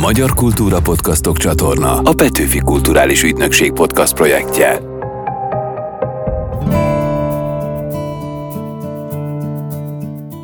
Magyar 0.00 0.34
Kultúra 0.34 0.80
Podcastok 0.80 1.38
csatorna 1.38 1.98
a 1.98 2.12
Petőfi 2.12 2.58
Kulturális 2.58 3.22
Ügynökség 3.22 3.72
podcast 3.72 4.14
projektje. 4.14 4.80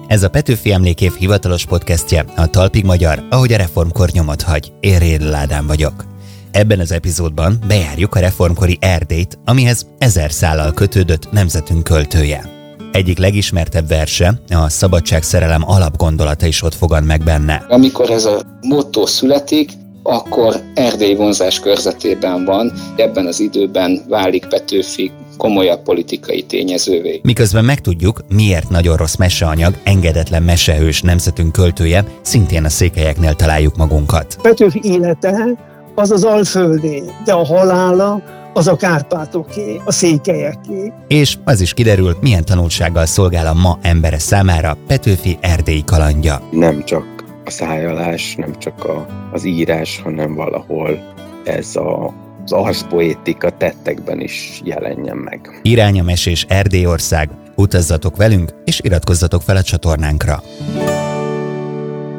Ez 0.06 0.22
a 0.22 0.28
Petőfi 0.30 0.72
Emlékév 0.72 1.12
hivatalos 1.12 1.66
podcastje, 1.66 2.24
a 2.36 2.46
Talpig 2.46 2.84
Magyar, 2.84 3.26
ahogy 3.30 3.52
a 3.52 3.56
reformkor 3.56 4.08
nyomot 4.08 4.42
hagy. 4.42 4.72
Én 4.80 5.22
Ádám 5.33 5.66
vagyok. 5.66 6.04
Ebben 6.50 6.80
az 6.80 6.92
epizódban 6.92 7.58
bejárjuk 7.66 8.14
a 8.14 8.21
reformkori 8.21 8.78
Erdélyt, 8.80 9.38
amihez 9.44 9.87
ezer 9.98 10.32
szállal 10.32 10.72
kötődött 10.72 11.32
nemzetünk 11.32 11.84
költője. 11.84 12.62
Egyik 12.93 13.19
legismertebb 13.19 13.88
verse, 13.88 14.40
a 14.49 14.69
szabadságszerelem 14.69 15.63
alapgondolata 15.67 16.47
is 16.47 16.62
ott 16.62 16.74
fogad 16.74 17.05
meg 17.05 17.23
benne. 17.24 17.65
Amikor 17.69 18.11
ez 18.11 18.24
a 18.24 18.42
motto 18.61 19.06
születik, 19.06 19.70
akkor 20.02 20.60
Erdély 20.74 21.14
vonzás 21.14 21.60
körzetében 21.60 22.45
van, 22.45 22.73
ebben 22.97 23.27
az 23.27 23.41
időben 23.41 24.00
válik 24.09 24.47
Petőfi 24.47 25.10
komolyabb 25.36 25.83
politikai 25.83 26.42
tényezővé. 26.42 27.20
Miközben 27.23 27.64
megtudjuk, 27.64 28.20
miért 28.28 28.69
nagyon 28.69 28.97
rossz 28.97 29.16
meseanyag, 29.16 29.74
engedetlen 29.84 30.42
mesehős 30.42 31.02
nemzetünk 31.02 31.52
költője, 31.52 32.05
szintén 32.22 32.64
a 32.64 32.69
székelyeknél 32.69 33.34
találjuk 33.34 33.77
magunkat. 33.77 34.36
Petőfi 34.42 34.80
élete 34.83 35.47
az 35.95 36.11
az 36.11 36.24
alföldi, 36.24 37.02
de 37.24 37.33
a 37.33 37.45
halála 37.45 38.22
az 38.52 38.69
a 38.69 38.77
Kárpátoké, 38.77 39.80
a 39.84 39.92
székelyeké. 39.92 40.92
És 41.09 41.37
az 41.45 41.61
is 41.61 41.74
kiderül, 41.74 42.16
milyen 42.20 42.45
tanulsággal 42.45 43.06
szolgál 43.06 43.47
a 43.47 43.55
ma 43.55 43.78
embere 43.83 44.19
számára 44.19 44.77
Petőfi 44.87 45.38
erdélyi 45.41 45.84
kalandja. 45.84 46.42
Nem 46.51 46.84
csak 46.84 47.05
a 47.45 47.51
szájálás, 47.51 48.34
nem 48.34 48.59
csak 48.59 48.84
a, 48.84 49.06
az 49.33 49.45
írás, 49.45 50.01
hanem 50.05 50.34
valahol 50.34 51.15
ez 51.45 51.77
a 51.77 52.20
az 52.44 52.53
arszpoétika 52.53 53.50
tettekben 53.50 54.20
is 54.20 54.61
jelenjen 54.64 55.16
meg. 55.16 55.61
Irány 55.62 56.00
a 56.00 56.03
mesés 56.03 56.47
Erdélyország, 56.48 57.31
utazzatok 57.55 58.16
velünk, 58.16 58.55
és 58.64 58.81
iratkozzatok 58.83 59.42
fel 59.42 59.56
a 59.56 59.62
csatornánkra. 59.62 60.42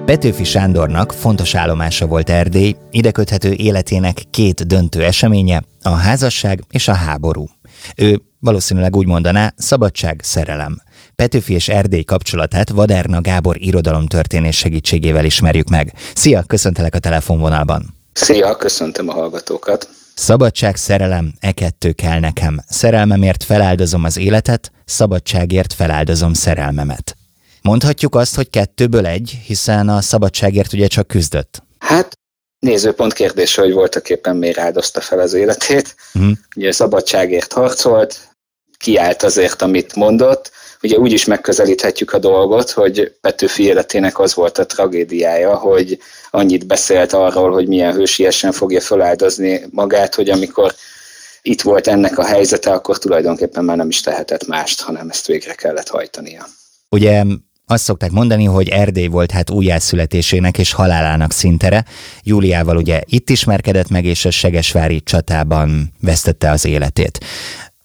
Petőfi 0.05 0.43
Sándornak 0.43 1.13
fontos 1.13 1.55
állomása 1.55 2.05
volt 2.05 2.29
Erdély, 2.29 2.75
ide 2.91 3.11
köthető 3.11 3.51
életének 3.51 4.17
két 4.31 4.67
döntő 4.67 5.03
eseménye, 5.03 5.63
a 5.81 5.89
házasság 5.89 6.63
és 6.69 6.87
a 6.87 6.93
háború. 6.93 7.47
Ő 7.95 8.21
valószínűleg 8.39 8.95
úgy 8.95 9.07
mondaná, 9.07 9.53
szabadság, 9.57 10.19
szerelem. 10.23 10.81
Petőfi 11.15 11.53
és 11.53 11.69
Erdély 11.69 12.03
kapcsolatát 12.03 12.69
Vaderna 12.69 13.21
Gábor 13.21 13.55
irodalomtörténés 13.59 14.57
segítségével 14.57 15.25
ismerjük 15.25 15.69
meg. 15.69 15.93
Szia, 16.15 16.43
köszöntelek 16.47 16.95
a 16.95 16.99
telefonvonalban. 16.99 17.95
Szia, 18.13 18.55
köszöntöm 18.55 19.09
a 19.09 19.13
hallgatókat. 19.13 19.89
Szabadság, 20.13 20.75
szerelem, 20.75 21.33
e 21.39 21.51
kettő 21.51 21.91
kell 21.91 22.19
nekem. 22.19 22.59
Szerelmemért 22.67 23.43
feláldozom 23.43 24.03
az 24.03 24.17
életet, 24.17 24.71
szabadságért 24.85 25.73
feláldozom 25.73 26.33
szerelmemet. 26.33 27.17
Mondhatjuk 27.63 28.15
azt, 28.15 28.35
hogy 28.35 28.49
kettőből 28.49 29.05
egy, 29.05 29.39
hiszen 29.45 29.89
a 29.89 30.01
szabadságért 30.01 30.73
ugye 30.73 30.87
csak 30.87 31.07
küzdött. 31.07 31.63
Hát 31.79 32.17
nézőpont 32.59 33.13
kérdése, 33.13 33.61
hogy 33.61 33.73
voltak 33.73 34.09
éppen 34.09 34.35
miért 34.35 34.57
áldozta 34.57 35.01
fel 35.01 35.19
az 35.19 35.33
életét. 35.33 35.95
Uh-huh. 36.13 36.31
Ugye 36.55 36.71
szabadságért 36.71 37.53
harcolt, 37.53 38.35
kiállt 38.77 39.23
azért, 39.23 39.61
amit 39.61 39.95
mondott. 39.95 40.51
Ugye 40.81 40.97
úgy 40.97 41.11
is 41.11 41.25
megközelíthetjük 41.25 42.13
a 42.13 42.19
dolgot, 42.19 42.71
hogy 42.71 43.17
Petőfi 43.21 43.63
életének 43.63 44.19
az 44.19 44.33
volt 44.33 44.57
a 44.57 44.65
tragédiája, 44.65 45.55
hogy 45.55 45.99
annyit 46.31 46.67
beszélt 46.67 47.13
arról, 47.13 47.51
hogy 47.51 47.67
milyen 47.67 47.93
hősiesen 47.93 48.51
fogja 48.51 48.81
feláldozni 48.81 49.65
magát, 49.71 50.15
hogy 50.15 50.29
amikor 50.29 50.75
itt 51.41 51.61
volt 51.61 51.87
ennek 51.87 52.17
a 52.17 52.25
helyzete, 52.25 52.71
akkor 52.71 52.97
tulajdonképpen 52.97 53.63
már 53.63 53.77
nem 53.77 53.89
is 53.89 54.01
tehetett 54.01 54.47
mást, 54.47 54.81
hanem 54.81 55.09
ezt 55.09 55.27
végre 55.27 55.53
kellett 55.53 55.87
hajtania. 55.87 56.45
Ugye 56.89 57.23
azt 57.73 57.83
szokták 57.83 58.11
mondani, 58.11 58.45
hogy 58.45 58.69
Erdély 58.69 59.07
volt 59.07 59.31
hát 59.31 59.49
újjászületésének 59.49 60.57
és 60.57 60.73
halálának 60.73 61.31
szintere. 61.31 61.85
Júliával 62.23 62.77
ugye 62.77 63.01
itt 63.05 63.29
ismerkedett 63.29 63.89
meg, 63.89 64.05
és 64.05 64.25
a 64.25 64.31
Segesvári 64.31 65.01
csatában 65.01 65.93
vesztette 66.01 66.51
az 66.51 66.65
életét. 66.65 67.25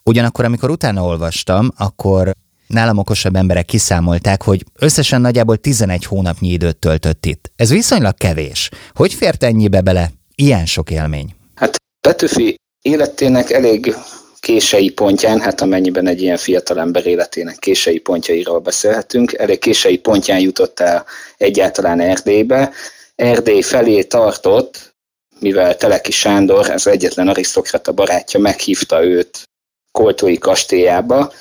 Ugyanakkor, 0.05 0.45
amikor 0.45 0.71
utána 0.71 1.03
olvastam, 1.03 1.71
akkor 1.77 2.33
nálam 2.67 2.99
okosabb 2.99 3.37
emberek 3.37 3.65
kiszámolták, 3.65 4.43
hogy 4.43 4.65
összesen 4.75 5.21
nagyjából 5.21 5.57
11 5.57 6.05
hónapnyi 6.05 6.49
időt 6.49 6.77
töltött 6.77 7.27
itt. 7.27 7.53
Ez 7.57 7.71
viszonylag 7.71 8.15
kevés. 8.15 8.71
Hogy 8.95 9.15
fért 9.15 9.43
ennyibe 9.43 9.81
bele 9.81 10.11
ilyen 10.35 10.67
sok 10.67 10.91
élmény? 10.91 11.35
Hát 11.55 11.77
Petőfi 12.01 12.57
életének 12.83 13.51
elég 13.51 13.95
kései 14.41 14.91
pontján, 14.91 15.41
hát 15.41 15.61
amennyiben 15.61 16.07
egy 16.07 16.23
ilyen 16.23 16.37
fiatal 16.37 16.81
ember 16.81 17.07
életének 17.07 17.59
kései 17.59 17.99
pontjairól 17.99 18.59
beszélhetünk, 18.59 19.33
elég 19.33 19.59
kései 19.59 19.99
pontján 19.99 20.41
jutott 20.41 20.81
el 20.81 21.05
egyáltalán 21.37 22.01
Erdélybe. 22.01 22.73
Erdély 23.15 23.63
felé 23.63 24.03
tartott, 24.03 24.95
mivel 25.39 25.77
Teleki 25.77 26.13
Sándor, 26.13 26.71
az 26.71 26.87
egyetlen 26.87 27.29
arisztokrata 27.29 27.93
barátja 27.93 28.41
meghívta 28.41 29.05
őt 29.05 29.43
Koltói 29.91 30.39
kastélyába, 30.39 31.33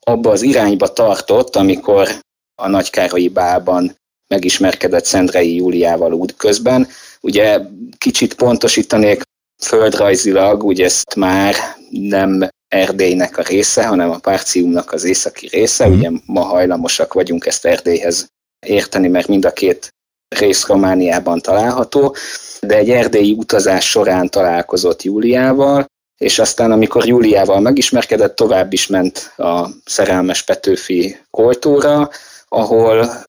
abba 0.00 0.30
az 0.30 0.42
irányba 0.42 0.92
tartott, 0.92 1.56
amikor 1.56 2.08
a 2.54 2.68
Nagykárolyi 2.68 3.28
bálban 3.28 3.96
megismerkedett 4.28 5.04
Szendrei 5.04 5.54
Júliával 5.54 6.12
út 6.12 6.36
közben. 6.36 6.88
Ugye 7.20 7.60
kicsit 7.98 8.34
pontosítanék, 8.34 9.22
földrajzilag, 9.62 10.64
ugye 10.64 10.84
ezt 10.84 11.14
már 11.14 11.54
nem 11.90 12.48
Erdélynek 12.68 13.38
a 13.38 13.42
része, 13.42 13.86
hanem 13.86 14.10
a 14.10 14.18
Párciumnak 14.18 14.92
az 14.92 15.04
északi 15.04 15.46
része. 15.46 15.88
Mm. 15.88 15.92
Ugye 15.92 16.10
ma 16.26 16.40
hajlamosak 16.40 17.12
vagyunk 17.12 17.46
ezt 17.46 17.64
Erdélyhez 17.64 18.26
érteni, 18.66 19.08
mert 19.08 19.28
mind 19.28 19.44
a 19.44 19.52
két 19.52 19.88
rész 20.36 20.66
Romániában 20.66 21.40
található, 21.40 22.16
de 22.60 22.76
egy 22.76 22.90
erdélyi 22.90 23.32
utazás 23.32 23.88
során 23.88 24.28
találkozott 24.28 25.02
Júliával, 25.02 25.86
és 26.20 26.38
aztán 26.38 26.72
amikor 26.72 27.06
Júliával 27.06 27.60
megismerkedett, 27.60 28.36
tovább 28.36 28.72
is 28.72 28.86
ment 28.86 29.32
a 29.36 29.68
szerelmes 29.84 30.42
Petőfi 30.42 31.18
koltóra, 31.30 32.10
ahol 32.48 33.24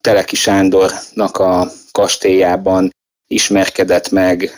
Teleki 0.00 0.36
Sándornak 0.36 1.38
a 1.38 1.70
kastélyában 1.92 2.90
ismerkedett 3.26 4.10
meg 4.10 4.50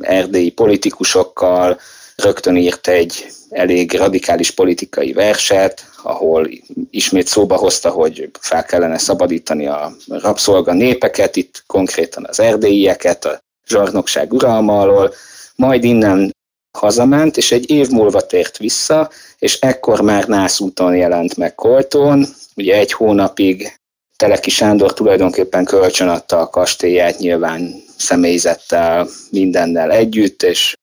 erdélyi 0.00 0.50
politikusokkal, 0.50 1.80
rögtön 2.22 2.56
írt 2.56 2.88
egy 2.88 3.26
elég 3.50 3.92
radikális 3.92 4.50
politikai 4.50 5.12
verset, 5.12 5.84
ahol 6.02 6.48
ismét 6.90 7.26
szóba 7.26 7.56
hozta, 7.56 7.90
hogy 7.90 8.30
fel 8.40 8.64
kellene 8.64 8.98
szabadítani 8.98 9.66
a 9.66 9.92
rabszolga 10.08 10.72
népeket, 10.72 11.36
itt 11.36 11.62
konkrétan 11.66 12.26
az 12.28 12.40
erdélyieket, 12.40 13.24
a 13.24 13.38
zsarnokság 13.68 14.32
uralma 14.32 14.80
alól, 14.80 15.14
majd 15.54 15.84
innen 15.84 16.36
hazament, 16.78 17.36
és 17.36 17.52
egy 17.52 17.70
év 17.70 17.88
múlva 17.88 18.20
tért 18.20 18.58
vissza, 18.58 19.10
és 19.38 19.60
ekkor 19.60 20.00
már 20.00 20.26
nászúton 20.26 20.96
jelent 20.96 21.36
meg 21.36 21.54
Koltón, 21.54 22.26
ugye 22.56 22.76
egy 22.76 22.92
hónapig 22.92 23.72
Teleki 24.16 24.50
Sándor 24.50 24.92
tulajdonképpen 24.92 25.64
kölcsönadta 25.64 26.40
a 26.40 26.48
kastélyát, 26.48 27.18
nyilván 27.18 27.74
személyzettel, 27.96 29.08
mindennel 29.30 29.90
együtt, 29.90 30.42
és 30.42 30.74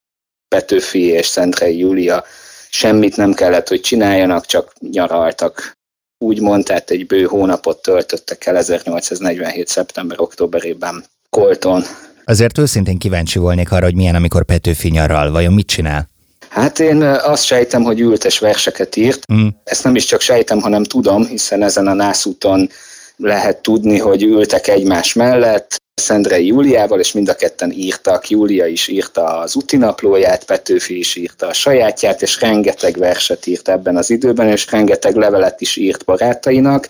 Petőfi 0.48 1.02
és 1.02 1.26
Szentrei 1.26 1.78
Júlia 1.78 2.24
semmit 2.70 3.16
nem 3.16 3.32
kellett, 3.32 3.68
hogy 3.68 3.80
csináljanak, 3.80 4.46
csak 4.46 4.72
nyaraltak. 4.90 5.74
Úgymond, 6.18 6.64
tehát 6.64 6.90
egy 6.90 7.06
bő 7.06 7.24
hónapot 7.24 7.82
töltöttek 7.82 8.46
el 8.46 8.56
1847. 8.56 9.68
szeptember-októberében 9.68 11.04
Kolton. 11.30 11.82
Azért 12.24 12.58
őszintén 12.58 12.98
kíváncsi 12.98 13.38
volnék 13.38 13.72
arra, 13.72 13.84
hogy 13.84 13.94
milyen, 13.94 14.14
amikor 14.14 14.44
Petőfi 14.44 14.88
nyaral. 14.88 15.30
Vajon 15.30 15.52
mit 15.52 15.66
csinál? 15.66 16.08
Hát 16.48 16.78
én 16.78 17.02
azt 17.02 17.44
sejtem, 17.44 17.82
hogy 17.82 18.00
ültes 18.00 18.38
verseket 18.38 18.96
írt. 18.96 19.32
Mm. 19.32 19.46
Ezt 19.64 19.84
nem 19.84 19.94
is 19.94 20.04
csak 20.04 20.20
sejtem, 20.20 20.60
hanem 20.60 20.84
tudom, 20.84 21.26
hiszen 21.26 21.62
ezen 21.62 21.86
a 21.86 21.92
nászúton 21.92 22.68
lehet 23.16 23.62
tudni, 23.62 23.98
hogy 23.98 24.22
ültek 24.22 24.68
egymás 24.68 25.12
mellett, 25.12 25.76
Szendrei 26.00 26.46
Júliával, 26.46 27.00
és 27.00 27.12
mind 27.12 27.28
a 27.28 27.34
ketten 27.34 27.70
írtak. 27.70 28.28
Júlia 28.28 28.66
is 28.66 28.88
írta 28.88 29.38
az 29.38 29.54
utinaplóját, 29.54 30.44
Petőfi 30.44 30.98
is 30.98 31.16
írta 31.16 31.46
a 31.46 31.52
sajátját, 31.52 32.22
és 32.22 32.40
rengeteg 32.40 32.96
verset 32.96 33.46
írt 33.46 33.68
ebben 33.68 33.96
az 33.96 34.10
időben, 34.10 34.48
és 34.48 34.70
rengeteg 34.70 35.16
levelet 35.16 35.60
is 35.60 35.76
írt 35.76 36.04
barátainak. 36.04 36.88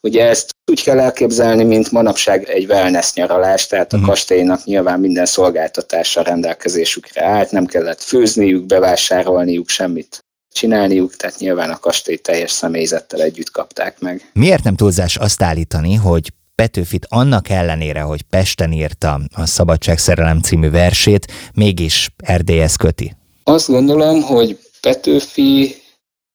Ugye 0.00 0.24
ezt 0.24 0.50
úgy 0.70 0.82
kell 0.82 1.00
elképzelni, 1.00 1.64
mint 1.64 1.90
manapság 1.90 2.48
egy 2.48 2.70
wellness 2.70 3.12
nyaralás, 3.12 3.66
tehát 3.66 3.92
a 3.92 3.96
uh-huh. 3.96 4.10
kastélynak 4.10 4.64
nyilván 4.64 5.00
minden 5.00 5.26
szolgáltatása 5.26 6.22
rendelkezésükre 6.22 7.24
állt, 7.24 7.50
nem 7.50 7.66
kellett 7.66 8.02
főzniük, 8.02 8.66
bevásárolniuk 8.66 9.68
semmit 9.68 10.18
csinálniuk, 10.58 11.16
tehát 11.16 11.38
nyilván 11.38 11.70
a 11.70 11.78
kastély 11.78 12.16
teljes 12.16 12.50
személyzettel 12.50 13.20
együtt 13.20 13.50
kapták 13.50 14.00
meg. 14.00 14.30
Miért 14.32 14.64
nem 14.64 14.76
túlzás 14.76 15.16
azt 15.16 15.42
állítani, 15.42 15.94
hogy 15.94 16.32
Petőfit 16.54 17.06
annak 17.08 17.48
ellenére, 17.48 18.00
hogy 18.00 18.22
Pesten 18.22 18.72
írta 18.72 19.20
a 19.34 19.46
Szabadságszerelem 19.46 20.40
című 20.40 20.70
versét, 20.70 21.32
mégis 21.54 22.10
Erdélyhez 22.16 22.76
köti? 22.76 23.16
Azt 23.44 23.68
gondolom, 23.68 24.22
hogy 24.22 24.58
Petőfi 24.80 25.76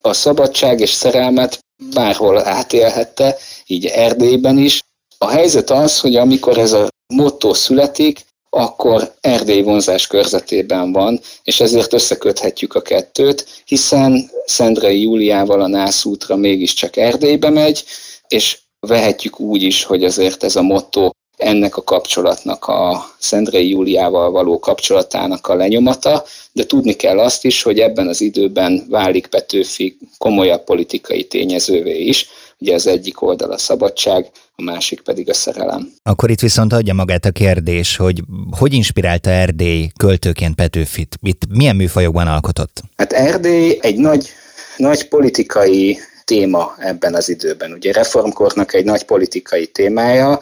a 0.02 0.14
szabadság 0.14 0.80
és 0.80 0.90
szerelmet 0.90 1.60
bárhol 1.94 2.48
átélhette, 2.48 3.36
így 3.68 3.86
Erdélyben 3.86 4.58
is. 4.58 4.82
A 5.18 5.30
helyzet 5.30 5.70
az, 5.70 6.00
hogy 6.00 6.16
amikor 6.16 6.58
ez 6.58 6.72
a 6.72 6.88
motto 7.14 7.54
születik, 7.54 8.26
akkor 8.56 9.14
Erdély 9.22 9.62
vonzás 9.62 10.08
körzetében 10.08 10.92
van, 10.92 11.20
és 11.44 11.60
ezért 11.60 11.94
összeköthetjük 11.94 12.76
a 12.76 12.82
kettőt, 12.82 13.64
hiszen 13.66 14.30
Szendrei 14.46 15.02
Júliával 15.02 15.62
a 15.62 15.68
Nász 15.68 16.06
útra 16.06 16.36
mégiscsak 16.36 16.98
Erdélybe 16.98 17.50
megy, 17.50 17.84
és 18.28 18.60
vehetjük 18.80 19.40
úgy 19.40 19.62
is, 19.62 19.84
hogy 19.84 20.04
azért 20.04 20.44
ez 20.44 20.56
a 20.56 20.62
motto 20.62 21.10
ennek 21.38 21.78
a 21.78 21.84
kapcsolatnak, 21.84 22.68
a 22.68 23.06
Szendrei 23.20 23.70
Júliával 23.70 24.32
való 24.32 24.60
kapcsolatának 24.60 25.48
a 25.48 25.56
lenyomata, 25.56 26.24
de 26.52 26.66
tudni 26.66 26.94
kell 26.94 27.20
azt 27.20 27.46
is, 27.46 27.62
hogy 27.62 27.80
ebben 27.80 28.08
az 28.08 28.22
időben 28.22 28.86
válik 28.90 29.28
Petőfi 29.28 29.98
komolyabb 30.18 30.64
politikai 30.64 31.24
tényezővé 31.24 32.00
is, 32.00 32.28
ugye 32.58 32.74
az 32.74 32.88
egyik 32.88 33.22
oldal 33.22 33.52
a 33.52 33.58
szabadság, 33.58 34.30
a 34.56 34.62
másik 34.64 35.02
pedig 35.02 35.30
a 35.30 35.34
szerelem. 35.34 35.94
Akkor 36.04 36.30
itt 36.30 36.40
viszont 36.40 36.74
adja 36.74 36.94
magát 36.94 37.26
a 37.26 37.32
kérdés, 37.32 37.96
hogy 37.96 38.22
hogy 38.60 38.74
inspirálta 38.74 39.30
Erdély 39.30 39.90
költőként 39.98 40.56
Petőfit? 40.56 41.18
Itt 41.22 41.42
milyen 41.50 41.76
műfajokban 41.76 42.28
alkotott? 42.28 42.82
Hát 42.98 43.14
Erdély 43.14 43.78
egy 43.82 43.98
nagy, 43.98 44.30
nagy 44.78 45.08
politikai 45.08 45.98
téma 46.26 46.76
ebben 46.78 47.14
az 47.14 47.30
időben. 47.30 47.72
Ugye 47.72 47.92
reformkornak 47.92 48.74
egy 48.74 48.86
nagy 48.86 49.04
politikai 49.04 49.68
témája, 49.68 50.40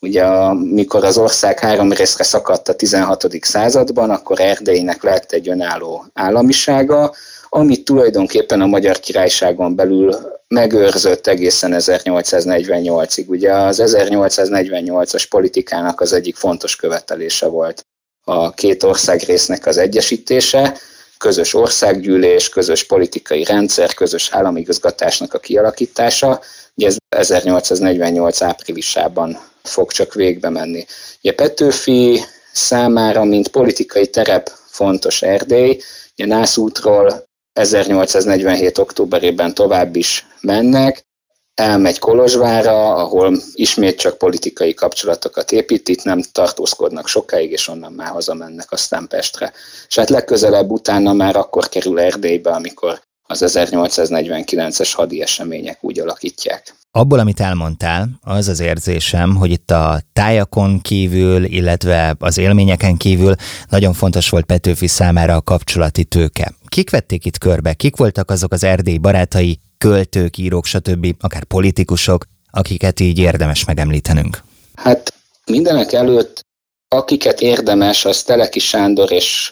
Ugye 0.00 0.24
amikor 0.24 1.04
az 1.04 1.18
ország 1.18 1.58
három 1.58 1.92
részre 1.92 2.24
szakadt 2.24 2.68
a 2.68 2.74
16. 2.74 3.26
században, 3.40 4.10
akkor 4.10 4.40
Erdélynek 4.40 5.02
lett 5.02 5.32
egy 5.32 5.48
önálló 5.48 6.06
államisága, 6.14 7.14
amit 7.48 7.84
tulajdonképpen 7.84 8.60
a 8.60 8.66
Magyar 8.66 9.00
Királyságon 9.00 9.74
belül 9.74 10.16
megőrzött 10.48 11.26
egészen 11.26 11.74
1848-ig. 11.76 13.26
Ugye 13.26 13.52
az 13.52 13.82
1848-as 13.84 15.24
politikának 15.28 16.00
az 16.00 16.12
egyik 16.12 16.36
fontos 16.36 16.76
követelése 16.76 17.46
volt 17.46 17.86
a 18.24 18.50
két 18.50 18.82
országrésznek 18.82 19.66
az 19.66 19.76
egyesítése, 19.76 20.76
közös 21.18 21.54
országgyűlés, 21.54 22.48
közös 22.48 22.84
politikai 22.84 23.44
rendszer, 23.44 23.94
közös 23.94 24.28
államigazgatásnak 24.32 25.34
a 25.34 25.38
kialakítása. 25.38 26.40
Ugye 26.74 26.86
ez 26.86 26.96
1848 27.08 28.42
áprilisában 28.42 29.38
fog 29.62 29.92
csak 29.92 30.14
végbe 30.14 30.48
menni. 30.48 30.86
Ugye 31.22 31.34
Petőfi 31.34 32.20
számára, 32.52 33.24
mint 33.24 33.48
politikai 33.48 34.06
terep 34.06 34.50
fontos 34.66 35.22
Erdély, 35.22 35.80
ugye 36.16 36.26
Nász 36.26 36.56
útról 36.56 37.27
1847. 37.58 38.78
októberében 38.78 39.54
tovább 39.54 39.96
is 39.96 40.26
mennek, 40.40 41.06
elmegy 41.54 41.98
Kolozsvára, 41.98 42.94
ahol 42.94 43.38
ismét 43.52 43.98
csak 43.98 44.18
politikai 44.18 44.74
kapcsolatokat 44.74 45.52
épít, 45.52 45.88
itt 45.88 46.02
nem 46.02 46.22
tartózkodnak 46.32 47.08
sokáig, 47.08 47.50
és 47.50 47.68
onnan 47.68 47.92
már 47.92 48.08
hazamennek 48.08 48.72
aztán 48.72 49.08
Pestre. 49.08 49.52
És 49.88 49.98
hát 49.98 50.10
legközelebb 50.10 50.70
utána 50.70 51.12
már 51.12 51.36
akkor 51.36 51.68
kerül 51.68 52.00
Erdélybe, 52.00 52.50
amikor 52.50 53.00
az 53.30 53.42
1849-es 53.46 54.92
hadi 54.94 55.22
események 55.22 55.78
úgy 55.80 55.98
alakítják. 55.98 56.74
Abból, 56.90 57.18
amit 57.18 57.40
elmondtál, 57.40 58.08
az 58.20 58.48
az 58.48 58.60
érzésem, 58.60 59.36
hogy 59.36 59.50
itt 59.50 59.70
a 59.70 60.00
tájakon 60.12 60.80
kívül, 60.80 61.44
illetve 61.44 62.14
az 62.18 62.38
élményeken 62.38 62.96
kívül 62.96 63.34
nagyon 63.68 63.92
fontos 63.92 64.28
volt 64.28 64.44
Petőfi 64.44 64.86
számára 64.86 65.34
a 65.34 65.42
kapcsolati 65.42 66.04
tőke. 66.04 66.52
Kik 66.68 66.90
vették 66.90 67.24
itt 67.24 67.38
körbe? 67.38 67.74
Kik 67.74 67.96
voltak 67.96 68.30
azok 68.30 68.52
az 68.52 68.64
erdély 68.64 68.96
barátai, 68.96 69.60
költők, 69.78 70.38
írók, 70.38 70.64
stb., 70.64 71.14
akár 71.20 71.44
politikusok, 71.44 72.24
akiket 72.50 73.00
így 73.00 73.18
érdemes 73.18 73.64
megemlítenünk? 73.64 74.42
Hát 74.74 75.14
mindenek 75.46 75.92
előtt, 75.92 76.40
akiket 76.88 77.40
érdemes, 77.40 78.04
az 78.04 78.22
Teleki 78.22 78.58
Sándor 78.58 79.12
és 79.12 79.50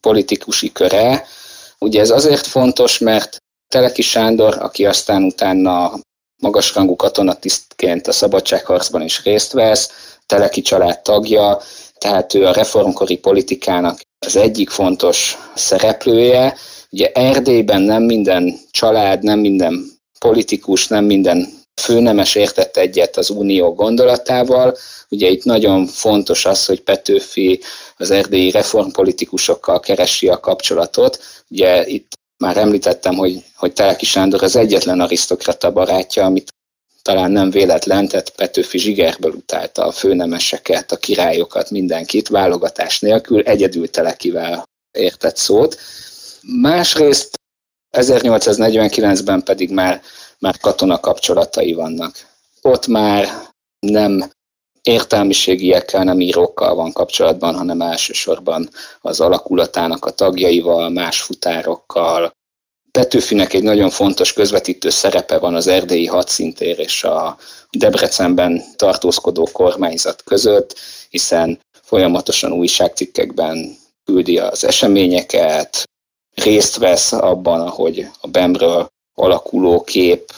politikusi 0.00 0.72
köre. 0.72 1.24
Ugye 1.82 2.00
ez 2.00 2.10
azért 2.10 2.46
fontos, 2.46 2.98
mert 2.98 3.36
Teleki 3.68 4.02
Sándor, 4.02 4.56
aki 4.60 4.86
aztán 4.86 5.22
utána 5.22 5.92
magasrangú 6.42 6.96
katonatisztként 6.96 8.06
a 8.06 8.12
szabadságharcban 8.12 9.02
is 9.02 9.22
részt 9.24 9.52
vesz, 9.52 9.90
Teleki 10.26 10.60
család 10.60 11.02
tagja, 11.02 11.60
tehát 11.98 12.34
ő 12.34 12.46
a 12.46 12.52
reformkori 12.52 13.16
politikának 13.16 14.00
az 14.26 14.36
egyik 14.36 14.70
fontos 14.70 15.38
szereplője. 15.54 16.56
Ugye 16.90 17.10
Erdélyben 17.12 17.82
nem 17.82 18.02
minden 18.02 18.58
család, 18.70 19.22
nem 19.22 19.38
minden 19.38 19.84
politikus, 20.18 20.88
nem 20.88 21.04
minden 21.04 21.48
főnemes 21.80 22.34
értett 22.34 22.76
egyet 22.76 23.16
az 23.16 23.30
unió 23.30 23.74
gondolatával. 23.74 24.76
Ugye 25.08 25.28
itt 25.28 25.44
nagyon 25.44 25.86
fontos 25.86 26.44
az, 26.44 26.66
hogy 26.66 26.80
Petőfi 26.80 27.60
az 27.96 28.10
erdélyi 28.10 28.50
reformpolitikusokkal 28.50 29.80
keresi 29.80 30.28
a 30.28 30.40
kapcsolatot. 30.40 31.18
Ugye 31.48 31.86
itt 31.86 32.12
már 32.42 32.56
említettem, 32.56 33.14
hogy, 33.14 33.44
hogy 33.56 33.72
Teleki 33.72 34.04
Sándor 34.04 34.42
az 34.42 34.56
egyetlen 34.56 35.00
arisztokrata 35.00 35.72
barátja, 35.72 36.24
amit 36.24 36.52
talán 37.02 37.30
nem 37.30 37.50
véletlen, 37.50 38.08
tehát 38.08 38.30
Petőfi 38.30 38.78
zsigerből 38.78 39.32
utálta 39.32 39.86
a 39.86 39.92
főnemeseket, 39.92 40.92
a 40.92 40.96
királyokat, 40.96 41.70
mindenkit, 41.70 42.28
válogatás 42.28 43.00
nélkül, 43.00 43.42
egyedül 43.42 43.90
Telekivel 43.90 44.64
értett 44.90 45.36
szót. 45.36 45.78
Másrészt 46.60 47.40
1849-ben 47.92 49.42
pedig 49.42 49.70
már, 49.70 50.02
már 50.42 50.58
katona 50.58 51.00
kapcsolatai 51.00 51.72
vannak. 51.72 52.14
Ott 52.62 52.86
már 52.86 53.28
nem 53.78 54.30
értelmiségiekkel, 54.82 56.04
nem 56.04 56.20
írókkal 56.20 56.74
van 56.74 56.92
kapcsolatban, 56.92 57.54
hanem 57.54 57.80
elsősorban 57.80 58.68
az 59.00 59.20
alakulatának 59.20 60.04
a 60.04 60.10
tagjaival, 60.10 60.88
más 60.88 61.20
futárokkal. 61.20 62.30
Petőfinek 62.90 63.52
egy 63.52 63.62
nagyon 63.62 63.90
fontos 63.90 64.32
közvetítő 64.32 64.90
szerepe 64.90 65.38
van 65.38 65.54
az 65.54 65.66
erdélyi 65.66 66.06
hadszintér 66.06 66.78
és 66.78 67.04
a 67.04 67.38
Debrecenben 67.70 68.62
tartózkodó 68.76 69.48
kormányzat 69.52 70.22
között, 70.22 70.78
hiszen 71.10 71.60
folyamatosan 71.82 72.52
újságcikkekben 72.52 73.76
küldi 74.04 74.38
az 74.38 74.64
eseményeket, 74.64 75.82
részt 76.34 76.76
vesz 76.76 77.12
abban, 77.12 77.60
ahogy 77.60 78.08
a 78.20 78.28
Bemről 78.28 78.91
alakuló 79.14 79.82
kép 79.82 80.32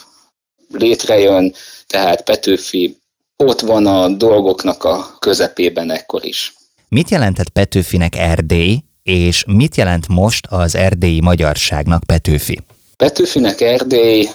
létrejön, 0.68 1.54
tehát 1.86 2.22
Petőfi 2.22 2.96
ott 3.36 3.60
van 3.60 3.86
a 3.86 4.08
dolgoknak 4.08 4.84
a 4.84 5.16
közepében 5.18 5.90
ekkor 5.90 6.24
is. 6.24 6.54
Mit 6.88 7.10
jelentett 7.10 7.48
Petőfinek 7.48 8.16
Erdély, 8.16 8.78
és 9.02 9.44
mit 9.46 9.76
jelent 9.76 10.08
most 10.08 10.46
az 10.46 10.74
erdélyi 10.74 11.20
magyarságnak 11.20 12.04
Petőfi? 12.04 12.60
Petőfinek 12.96 13.60
Erdély 13.60 14.28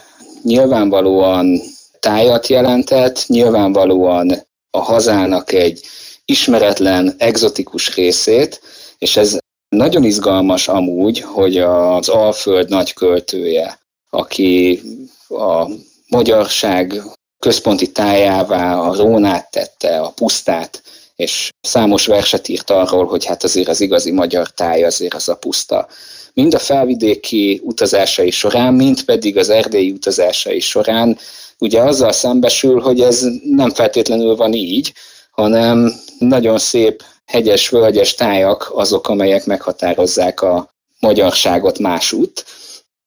nyilvánvalóan 0.44 1.62
tájat 2.00 2.48
jelentett, 2.48 3.24
nyilvánvalóan 3.28 4.32
a 4.72 4.80
hazának 4.80 5.52
egy 5.52 5.82
ismeretlen, 6.26 7.16
egzotikus 7.18 7.96
részét, 7.96 8.62
és 8.98 9.18
ez 9.18 9.38
nagyon 9.70 10.04
izgalmas 10.04 10.68
amúgy, 10.68 11.20
hogy 11.20 11.58
az 11.58 12.10
Alföld 12.10 12.70
nagy 12.70 12.94
költője, 12.94 13.79
aki 14.10 14.82
a 15.28 15.70
magyarság 16.08 17.02
központi 17.40 17.92
tájává 17.92 18.80
a 18.80 18.96
Rónát 18.96 19.52
tette, 19.52 20.00
a 20.00 20.10
pusztát, 20.10 20.82
és 21.16 21.50
számos 21.62 22.06
verset 22.06 22.48
írt 22.48 22.70
arról, 22.70 23.06
hogy 23.06 23.26
hát 23.26 23.44
azért 23.44 23.68
az 23.68 23.82
igazi 23.82 24.12
magyar 24.12 24.50
táj 24.50 24.84
azért 24.84 25.14
az 25.14 25.30
a 25.30 25.36
puszta. 25.36 25.88
Mind 26.34 26.54
a 26.54 26.60
felvidéki 26.60 27.62
utazásai 27.64 28.32
során, 28.32 28.74
mind 28.74 29.04
pedig 29.04 29.38
az 29.38 29.50
erdélyi 29.50 29.92
utazásai 29.92 30.60
során 30.60 31.18
ugye 31.58 31.82
azzal 31.82 32.12
szembesül, 32.12 32.80
hogy 32.80 33.02
ez 33.02 33.26
nem 33.44 33.70
feltétlenül 33.70 34.36
van 34.36 34.54
így, 34.54 34.94
hanem 35.32 35.94
nagyon 36.20 36.58
szép 36.58 37.04
hegyes, 37.26 37.70
völgyes 37.70 38.16
tájak 38.16 38.72
azok, 38.74 39.08
amelyek 39.08 39.46
meghatározzák 39.46 40.42
a 40.42 40.74
magyarságot 41.00 41.80
másút. 41.80 42.46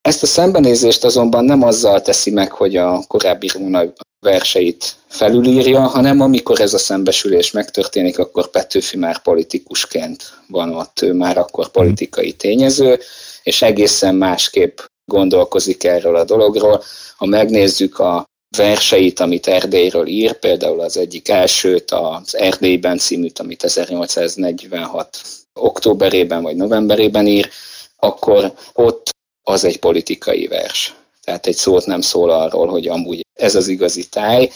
Ezt 0.03 0.23
a 0.23 0.27
szembenézést 0.27 1.05
azonban 1.05 1.45
nem 1.45 1.63
azzal 1.63 2.01
teszi 2.01 2.31
meg, 2.31 2.53
hogy 2.53 2.77
a 2.77 3.05
korábbi 3.09 3.49
Róna 3.55 3.83
verseit 4.21 4.97
felülírja, 5.09 5.81
hanem 5.81 6.21
amikor 6.21 6.61
ez 6.61 6.75
a 6.75 6.79
szembesülés 6.79 7.51
megtörténik, 7.51 8.19
akkor 8.19 8.51
Petőfi 8.51 8.97
már 8.97 9.23
politikusként 9.23 10.23
van 10.47 10.75
ott, 10.75 11.03
ő 11.03 11.13
már 11.13 11.39
akkor 11.39 11.69
politikai 11.69 12.33
tényező, 12.33 12.99
és 13.43 13.63
egészen 13.63 14.15
másképp 14.15 14.79
gondolkozik 15.05 15.85
erről 15.85 16.17
a 16.17 16.25
dologról. 16.25 16.83
Ha 17.17 17.27
megnézzük 17.27 17.99
a 17.99 18.25
verseit, 18.57 19.21
amit 19.21 19.47
Erdélyről 19.47 20.07
ír, 20.07 20.33
például 20.33 20.81
az 20.81 20.97
egyik 20.97 21.29
elsőt, 21.29 21.91
az 21.91 22.37
Erdélyben 22.37 22.99
címűt, 22.99 23.39
amit 23.39 23.65
1846 23.65 25.23
októberében 25.55 26.43
vagy 26.43 26.57
novemberében 26.57 27.27
ír, 27.27 27.51
akkor 27.97 28.53
ott 28.73 29.11
az 29.43 29.65
egy 29.65 29.79
politikai 29.79 30.47
vers. 30.47 30.95
Tehát 31.25 31.47
egy 31.47 31.57
szót 31.57 31.87
nem 31.87 32.01
szól 32.01 32.31
arról, 32.31 32.67
hogy 32.67 32.89
amúgy 32.89 33.27
ez 33.35 33.55
az 33.55 33.69
igazi 33.69 34.09
táj. 34.09 34.51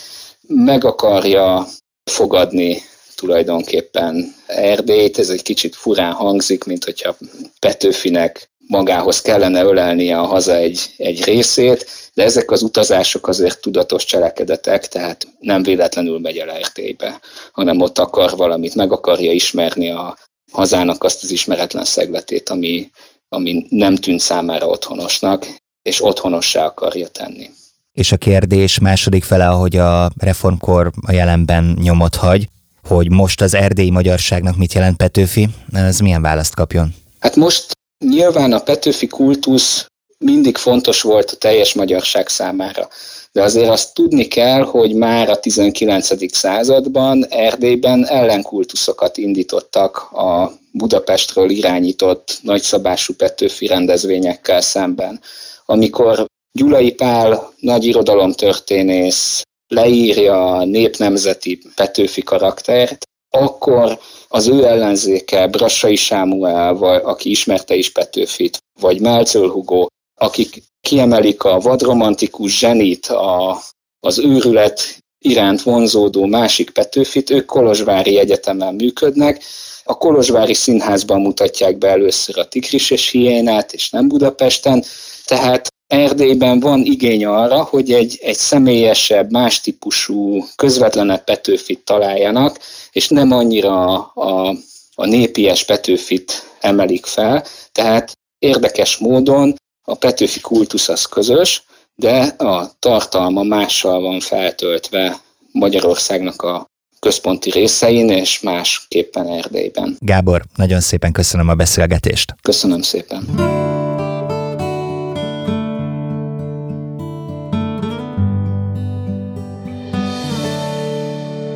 Meg 0.48 0.84
akarja 0.84 1.66
fogadni 2.10 2.82
tulajdonképpen 3.14 4.34
Erdélyt, 4.46 5.18
ez 5.18 5.28
egy 5.28 5.42
kicsit 5.42 5.74
furán 5.74 6.12
hangzik, 6.12 6.64
mint 6.64 6.84
hogyha 6.84 7.16
Petőfinek 7.58 8.50
magához 8.66 9.20
kellene 9.20 9.62
ölelnie 9.62 10.18
a 10.18 10.24
haza 10.24 10.54
egy, 10.54 10.94
egy 10.96 11.24
részét, 11.24 11.86
de 12.14 12.22
ezek 12.22 12.50
az 12.50 12.62
utazások 12.62 13.28
azért 13.28 13.60
tudatos 13.60 14.04
cselekedetek, 14.04 14.88
tehát 14.88 15.28
nem 15.40 15.62
véletlenül 15.62 16.18
megy 16.18 16.36
el 16.36 16.50
Erdélybe, 16.50 17.20
hanem 17.52 17.80
ott 17.80 17.98
akar 17.98 18.36
valamit, 18.36 18.74
meg 18.74 18.92
akarja 18.92 19.32
ismerni 19.32 19.90
a 19.90 20.18
hazának 20.52 21.04
azt 21.04 21.22
az 21.22 21.30
ismeretlen 21.30 21.84
szegletét, 21.84 22.48
ami, 22.48 22.90
ami 23.36 23.66
nem 23.68 23.94
tűnt 23.94 24.20
számára 24.20 24.66
otthonosnak, 24.66 25.46
és 25.82 26.04
otthonossá 26.04 26.64
akarja 26.64 27.08
tenni. 27.08 27.50
És 27.92 28.12
a 28.12 28.16
kérdés 28.16 28.78
második 28.78 29.24
fele, 29.24 29.48
ahogy 29.48 29.76
a 29.76 30.10
reformkor 30.18 30.92
a 31.06 31.12
jelenben 31.12 31.76
nyomot 31.82 32.14
hagy, 32.14 32.48
hogy 32.88 33.10
most 33.10 33.40
az 33.40 33.54
erdélyi 33.54 33.90
magyarságnak 33.90 34.56
mit 34.56 34.72
jelent 34.72 34.96
Petőfi, 34.96 35.48
ez 35.72 35.98
milyen 36.00 36.22
választ 36.22 36.54
kapjon? 36.54 36.94
Hát 37.18 37.36
most 37.36 37.72
nyilván 38.04 38.52
a 38.52 38.58
Petőfi 38.58 39.06
kultusz 39.06 39.86
mindig 40.18 40.56
fontos 40.56 41.02
volt 41.02 41.30
a 41.30 41.36
teljes 41.36 41.74
magyarság 41.74 42.28
számára. 42.28 42.88
De 43.32 43.42
azért 43.42 43.68
azt 43.68 43.94
tudni 43.94 44.24
kell, 44.24 44.62
hogy 44.62 44.94
már 44.94 45.28
a 45.28 45.38
19. 45.38 46.34
században 46.34 47.26
Erdélyben 47.28 48.06
ellenkultuszokat 48.06 49.16
indítottak 49.16 49.96
a 50.12 50.52
Budapestről 50.76 51.50
irányított 51.50 52.38
nagyszabású 52.42 53.14
Petőfi 53.14 53.66
rendezvényekkel 53.66 54.60
szemben. 54.60 55.20
Amikor 55.64 56.26
Gyulai 56.52 56.92
Pál 56.92 57.52
nagy 57.60 57.84
irodalomtörténész 57.84 59.42
leírja 59.68 60.56
a 60.56 60.64
népnemzeti 60.64 61.62
Petőfi 61.74 62.22
karaktert, 62.22 63.04
akkor 63.30 63.98
az 64.28 64.46
ő 64.46 64.64
ellenzéke, 64.64 65.46
Brassai 65.46 65.96
Sámuel, 65.96 66.74
vagy, 66.74 67.00
aki 67.04 67.30
ismerte 67.30 67.74
is 67.74 67.92
Petőfit, 67.92 68.58
vagy 68.80 69.00
Melcöl 69.00 69.50
Hugo, 69.50 69.86
akik 70.20 70.62
kiemelik 70.80 71.44
a 71.44 71.58
vadromantikus 71.58 72.58
zsenit, 72.58 73.06
a, 73.06 73.60
az 74.00 74.18
őrület 74.18 74.98
iránt 75.18 75.62
vonzódó 75.62 76.24
másik 76.26 76.70
Petőfit, 76.70 77.30
ők 77.30 77.44
Kolozsvári 77.44 78.18
Egyetemen 78.18 78.74
működnek, 78.74 79.42
a 79.88 79.98
Kolozsvári 79.98 80.54
Színházban 80.54 81.20
mutatják 81.20 81.78
be 81.78 81.88
először 81.88 82.38
a 82.38 82.48
Tigris 82.48 82.90
és 82.90 83.10
Hiénát, 83.10 83.72
és 83.72 83.90
nem 83.90 84.08
Budapesten, 84.08 84.84
tehát 85.24 85.68
Erdélyben 85.86 86.60
van 86.60 86.80
igény 86.84 87.24
arra, 87.24 87.62
hogy 87.62 87.92
egy, 87.92 88.18
egy 88.22 88.36
személyesebb, 88.36 89.30
más 89.30 89.60
típusú, 89.60 90.44
közvetlenebb 90.56 91.24
Petőfit 91.24 91.84
találjanak, 91.84 92.58
és 92.92 93.08
nem 93.08 93.32
annyira 93.32 93.96
a, 94.06 94.54
a 94.94 95.06
népies 95.06 95.64
Petőfit 95.64 96.56
emelik 96.60 97.06
fel. 97.06 97.44
Tehát 97.72 98.12
érdekes 98.38 98.96
módon 98.96 99.54
a 99.84 99.94
Petőfi 99.94 100.40
kultusz 100.40 100.88
az 100.88 101.04
közös, 101.04 101.64
de 101.94 102.22
a 102.22 102.70
tartalma 102.78 103.42
mással 103.42 104.00
van 104.00 104.20
feltöltve 104.20 105.20
Magyarországnak 105.52 106.42
a 106.42 106.66
központi 107.06 107.50
részein, 107.50 108.08
és 108.08 108.40
másképpen 108.40 109.26
Erdélyben. 109.28 109.96
Gábor, 109.98 110.42
nagyon 110.56 110.80
szépen 110.80 111.12
köszönöm 111.12 111.48
a 111.48 111.54
beszélgetést. 111.54 112.34
Köszönöm 112.42 112.82
szépen. 112.82 113.24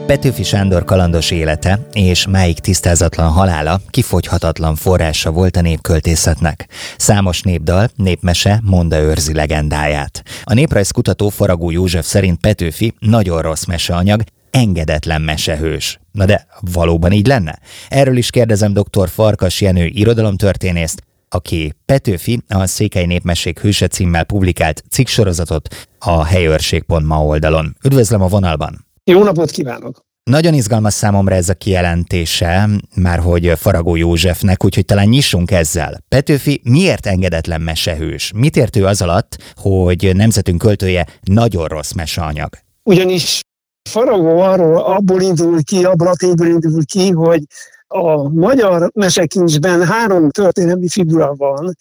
Petőfi 0.06 0.42
Sándor 0.42 0.84
kalandos 0.84 1.30
élete 1.30 1.86
és 1.92 2.26
máig 2.26 2.58
tisztázatlan 2.58 3.28
halála 3.28 3.80
kifogyhatatlan 3.90 4.74
forrása 4.74 5.30
volt 5.30 5.56
a 5.56 5.60
népköltészetnek. 5.60 6.68
Számos 6.96 7.42
népdal, 7.42 7.88
népmese 7.96 8.60
monda 8.64 8.98
őrzi 8.98 9.34
legendáját. 9.34 10.22
A 10.44 10.54
néprajzkutató 10.54 11.28
Faragó 11.28 11.70
József 11.70 12.06
szerint 12.06 12.40
Petőfi 12.40 12.94
nagyon 12.98 13.42
rossz 13.42 13.64
meseanyag, 13.64 14.22
engedetlen 14.50 15.22
mesehős. 15.22 16.00
Na 16.12 16.24
de 16.24 16.46
valóban 16.60 17.12
így 17.12 17.26
lenne? 17.26 17.58
Erről 17.88 18.16
is 18.16 18.30
kérdezem 18.30 18.72
dr. 18.72 19.08
Farkas 19.08 19.60
Jenő 19.60 19.86
irodalomtörténészt, 19.86 21.02
aki 21.28 21.74
Petőfi 21.84 22.42
a 22.48 22.66
Székely 22.66 23.06
Népmesék 23.06 23.60
hőse 23.60 23.86
címmel 23.86 24.24
publikált 24.24 24.84
cikksorozatot 24.90 25.88
a 25.98 26.24
helyőrség.ma 26.24 27.24
oldalon. 27.24 27.76
Üdvözlöm 27.84 28.22
a 28.22 28.28
vonalban! 28.28 28.86
Jó 29.04 29.24
napot 29.24 29.50
kívánok! 29.50 30.08
Nagyon 30.22 30.54
izgalmas 30.54 30.92
számomra 30.92 31.34
ez 31.34 31.48
a 31.48 31.54
kijelentése, 31.54 32.68
már 32.94 33.18
hogy 33.18 33.52
Faragó 33.56 33.96
Józsefnek, 33.96 34.64
úgyhogy 34.64 34.84
talán 34.84 35.08
nyissunk 35.08 35.50
ezzel. 35.50 36.04
Petőfi 36.08 36.60
miért 36.64 37.06
engedetlen 37.06 37.60
mesehős? 37.60 38.32
Mit 38.34 38.56
ért 38.56 38.76
ő 38.76 38.86
az 38.86 39.02
alatt, 39.02 39.54
hogy 39.56 40.16
nemzetünk 40.16 40.58
költője 40.58 41.06
nagyon 41.22 41.66
rossz 41.66 41.92
meseanyag? 41.92 42.48
Ugyanis 42.82 43.40
Faragó 43.88 44.38
arról 44.38 44.76
abból 44.76 45.20
indul 45.20 45.62
ki, 45.62 45.84
abból 45.84 46.06
a 46.06 46.16
tényből 46.16 46.48
indul 46.48 46.84
ki, 46.84 47.10
hogy 47.10 47.42
a 47.86 48.28
magyar 48.28 48.90
mesekincsben 48.94 49.86
három 49.86 50.30
történelmi 50.30 50.88
figura 50.88 51.34
van, 51.34 51.76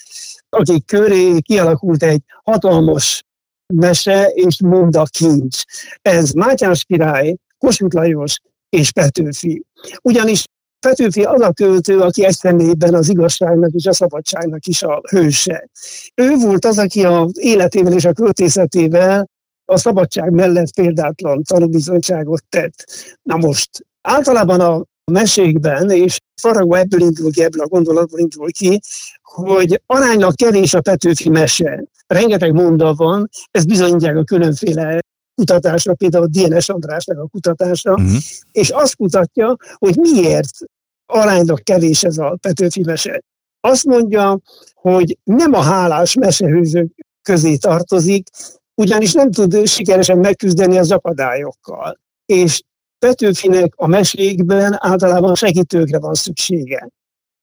akik 0.50 0.86
köré 0.86 1.40
kialakult 1.40 2.04
egy 2.04 2.22
hatalmas 2.44 3.24
mese 3.74 4.28
és 4.34 4.62
monda 4.62 5.04
kincs. 5.04 5.62
Ez 6.02 6.32
Mátyás 6.32 6.84
király, 6.84 7.36
Kossuth 7.58 7.96
Lajos 7.96 8.40
és 8.70 8.92
Petőfi. 8.92 9.64
Ugyanis 10.02 10.44
Petőfi 10.80 11.24
az 11.24 11.42
a 11.42 11.52
költő, 11.52 12.00
aki 12.00 12.26
egy 12.26 12.36
személyben 12.36 12.94
az 12.94 13.10
igazságnak 13.10 13.72
és 13.72 13.86
a 13.86 13.94
szabadságnak 13.94 14.66
is 14.66 14.84
a 14.84 15.02
hőse. 15.10 15.70
Ő 16.16 16.36
volt 16.36 16.66
az, 16.66 16.78
aki 16.78 17.06
az 17.06 17.32
életével 17.34 17.94
és 17.94 18.06
a 18.06 18.14
költészetével 18.14 19.30
a 19.70 19.78
szabadság 19.78 20.32
mellett 20.32 20.74
példátlan 20.74 21.44
tanúbizonyságot 21.44 22.44
tett. 22.50 22.86
Na 23.22 23.36
most, 23.36 23.70
általában 24.02 24.60
a 24.60 24.86
mesékben, 25.12 25.90
és 25.92 26.18
Faragó 26.42 26.74
ebből 26.74 27.02
indul 27.02 27.32
ki, 27.32 27.44
ebből 27.44 27.62
a 27.62 27.68
gondolatból 27.68 28.20
indul 28.20 28.52
ki, 28.52 28.80
hogy 29.22 29.82
aránylag 29.86 30.36
kevés 30.36 30.74
a 30.74 30.82
Petőfi 30.82 31.30
mese. 31.30 31.84
Rengeteg 32.08 32.54
monda 32.54 32.94
van, 32.94 33.30
ez 33.52 33.66
bizonyítják 33.66 34.18
a 34.18 34.24
különféle 34.24 35.00
kutatásra, 35.36 35.94
például 35.94 36.28
DNS 36.28 36.70
Andrásnak 36.70 37.18
a 37.18 37.28
kutatása, 37.28 37.92
uh-huh. 37.92 38.18
és 38.52 38.70
azt 38.70 38.96
kutatja, 38.96 39.56
hogy 39.74 39.96
miért 39.96 40.58
aránylag 41.06 41.64
kevés 41.64 42.04
ez 42.04 42.18
a 42.18 42.38
Petőfi 42.42 42.84
mese. 42.84 43.22
Azt 43.60 43.86
mondja, 43.86 44.40
hogy 44.74 45.18
nem 45.24 45.54
a 45.54 45.62
hálás 45.62 46.14
mesehőzők 46.14 46.92
közé 47.22 47.56
tartozik, 47.56 48.28
ugyanis 48.80 49.14
nem 49.14 49.32
tud 49.32 49.68
sikeresen 49.68 50.18
megküzdeni 50.18 50.78
az 50.78 50.92
akadályokkal. 50.92 52.00
És 52.26 52.62
Petőfinek 53.00 53.74
a 53.76 53.88
mesékben 53.88 54.78
általában 54.78 55.36
segítőkre 55.36 56.00
van 56.00 56.14
szüksége. 56.14 56.90